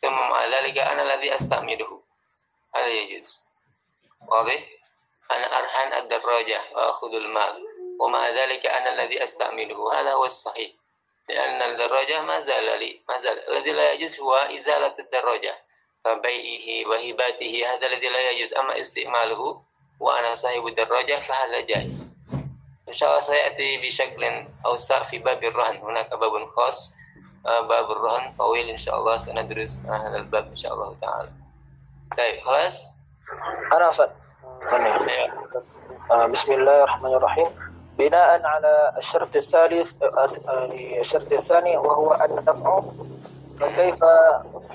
ثم 0.01 0.13
مع 0.13 0.45
ذلك 0.45 0.77
أنا 0.77 1.01
الذي 1.03 1.35
أستعمله. 1.35 2.01
هذا 2.75 2.87
يجوز. 2.87 3.45
واضح؟ 4.27 4.61
أنا 5.31 5.47
أرهن 5.59 5.93
الدراجة 5.93 6.61
وأخذ 6.71 7.13
المال. 7.13 7.65
ومع 7.99 8.29
ذلك 8.29 8.65
أنا 8.65 8.93
الذي 8.93 9.23
أستعمله. 9.23 9.99
هذا 9.99 10.13
هو 10.13 10.25
الصحيح. 10.25 10.80
لأن 11.29 11.61
الدراجة 11.61 12.21
ما 12.21 12.39
زال 12.39 12.79
لي 12.79 13.01
ما 13.09 13.19
زال 13.19 13.49
الذي 13.49 13.71
لا 13.71 13.91
يجوز 13.91 14.19
هو 14.19 14.33
إزالة 14.33 14.93
الدراجة. 14.99 15.55
كبيعه 16.05 16.89
وهباته 16.89 17.63
هذا 17.73 17.87
الذي 17.87 18.09
لا 18.09 18.29
يجوز. 18.29 18.53
أما 18.53 18.79
استعماله 18.79 19.61
وأنا 19.99 20.33
صاحب 20.33 20.67
الدراجة 20.67 21.19
فهذا 21.19 21.59
جائز. 21.59 22.17
إن 22.87 22.93
شاء 22.93 23.09
الله 23.09 23.21
سيأتي 23.21 23.77
بشكل 23.77 24.45
أوسع 24.65 25.03
في 25.03 25.19
باب 25.19 25.43
الرهن. 25.43 25.77
هناك 25.77 26.09
باب 26.13 26.49
خاص 26.49 26.93
آه، 27.47 27.61
باب 27.61 27.91
الرهن 27.91 28.33
طويل 28.37 28.69
إن 28.69 28.77
شاء 28.77 28.99
الله. 28.99 29.17
سندرس 29.17 29.79
هذا 29.85 30.17
الباب 30.17 30.47
إن 30.47 30.55
شاء 30.55 30.73
الله 30.73 30.97
تعالى. 31.01 31.29
طيب 32.17 32.41
خلاص؟ 32.41 32.81
أنا 33.73 33.89
أصل 33.89 34.09
آه، 36.11 36.25
بسم 36.25 36.53
الله 36.53 36.83
الرحمن 36.83 37.13
الرحيم. 37.13 37.70
بناء 38.01 38.45
على 38.45 38.93
الشرط 38.97 39.35
الثالث 39.35 40.03
الشرط 40.99 41.31
الثاني 41.31 41.77
وهو 41.77 42.13
النفع 42.13 42.81
فكيف 43.59 44.03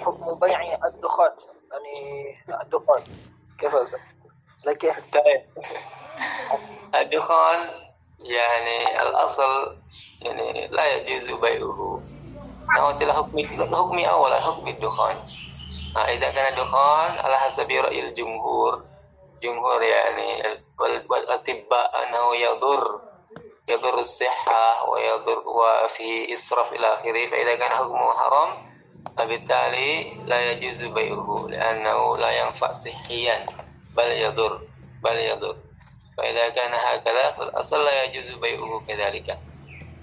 حكم 0.05 0.35
بيع 0.35 0.79
الدخان؟ 0.85 1.31
يعني 1.73 2.37
الدخان. 2.63 3.03
كيف 3.59 3.75
أصل؟ 3.75 3.99
لكن 4.65 4.93
الدخان 6.95 7.71
يعني 8.19 9.03
الأصل 9.03 9.77
يعني 10.23 10.69
لا 10.69 10.87
يجوز 10.87 11.41
بيعه. 11.41 12.03
نوت 12.79 13.05
حكم 13.05 13.45
حكم 13.75 13.99
أولا 13.99 14.41
حكم 14.41 14.69
الدخان. 14.69 15.17
آه، 15.97 15.99
إذا 15.99 16.31
كان 16.31 16.53
الدخان 16.53 17.19
على 17.19 17.37
حسب 17.37 17.71
رأي 17.71 18.09
الجمهور. 18.09 18.85
جمهور 19.43 19.83
يعني 19.83 20.43
والأطباء 21.11 22.09
أنه 22.09 22.37
يضر 22.37 23.06
يضر 23.68 24.00
الصحة 24.00 24.90
ويضر 24.90 25.44
وفيه 25.48 26.34
إسراف 26.34 26.74
إلى 26.74 26.88
آخره 26.88 27.30
فإذا 27.30 27.56
كان 27.56 27.72
حكمه 27.72 28.14
حرام 28.14 28.72
فبالتالي 29.18 30.14
لا 30.26 30.52
يجوز 30.52 30.84
بيعه 30.84 31.48
لأنه 31.50 32.18
لا 32.18 32.32
ينفع 32.32 32.72
صحيا 32.72 33.46
بل 33.96 34.08
يضر 34.12 34.62
بل 35.04 35.16
يضر 35.16 35.56
فإذا 36.18 36.50
كان 36.50 36.74
هكذا 36.74 37.32
فالأصل 37.32 37.86
لا 37.86 38.04
يجوز 38.04 38.34
بيعه 38.34 38.80
كذلك 38.88 39.38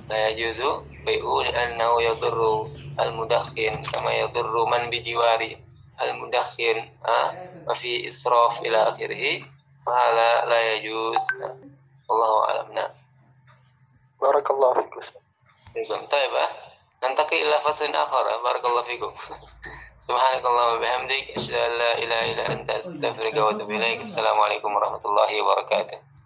لا 0.08 0.28
يجوز 0.28 0.82
بيعه 1.06 1.42
لأنه 1.42 2.02
يضر 2.02 2.64
المدخن 3.00 3.82
كما 3.92 4.12
يضر 4.12 4.64
من 4.64 4.90
بجوار 4.90 5.56
المدخن 6.02 6.88
آه، 7.06 7.48
وفي 7.68 8.08
إسراف 8.08 8.60
إلى 8.60 8.76
آخره 8.82 9.42
فهذا 9.86 10.44
لا 10.44 10.74
يجوز 10.74 11.26
الله 12.10 12.44
أعلم 12.44 12.72
نعم 12.72 12.90
بارك 14.22 14.50
الله 14.50 14.74
فيك 14.74 14.98
أستاذ. 14.98 15.20
فيكم 15.72 16.06
طيب 16.06 16.34
آه، 16.34 16.48
ننتقل 17.02 17.36
إلى 17.36 17.58
فصل 17.58 17.94
آخر 17.94 18.34
آه، 18.34 18.42
بارك 18.42 18.64
الله 18.64 18.82
فيكم 18.82 19.12
سبحانك 19.98 20.44
اللهم 20.46 20.76
وبحمدك 20.78 21.30
أشهد 21.36 21.54
أن 21.54 21.70
لا 21.78 21.98
إله 21.98 22.32
إلا 22.32 22.52
أنت 22.52 22.70
أستغفرك 22.70 23.34
وأتوب 23.36 23.70
إليك 23.70 24.00
السلام 24.00 24.40
عليكم 24.40 24.74
ورحمة 24.76 25.04
الله 25.04 25.42
وبركاته 25.42 25.98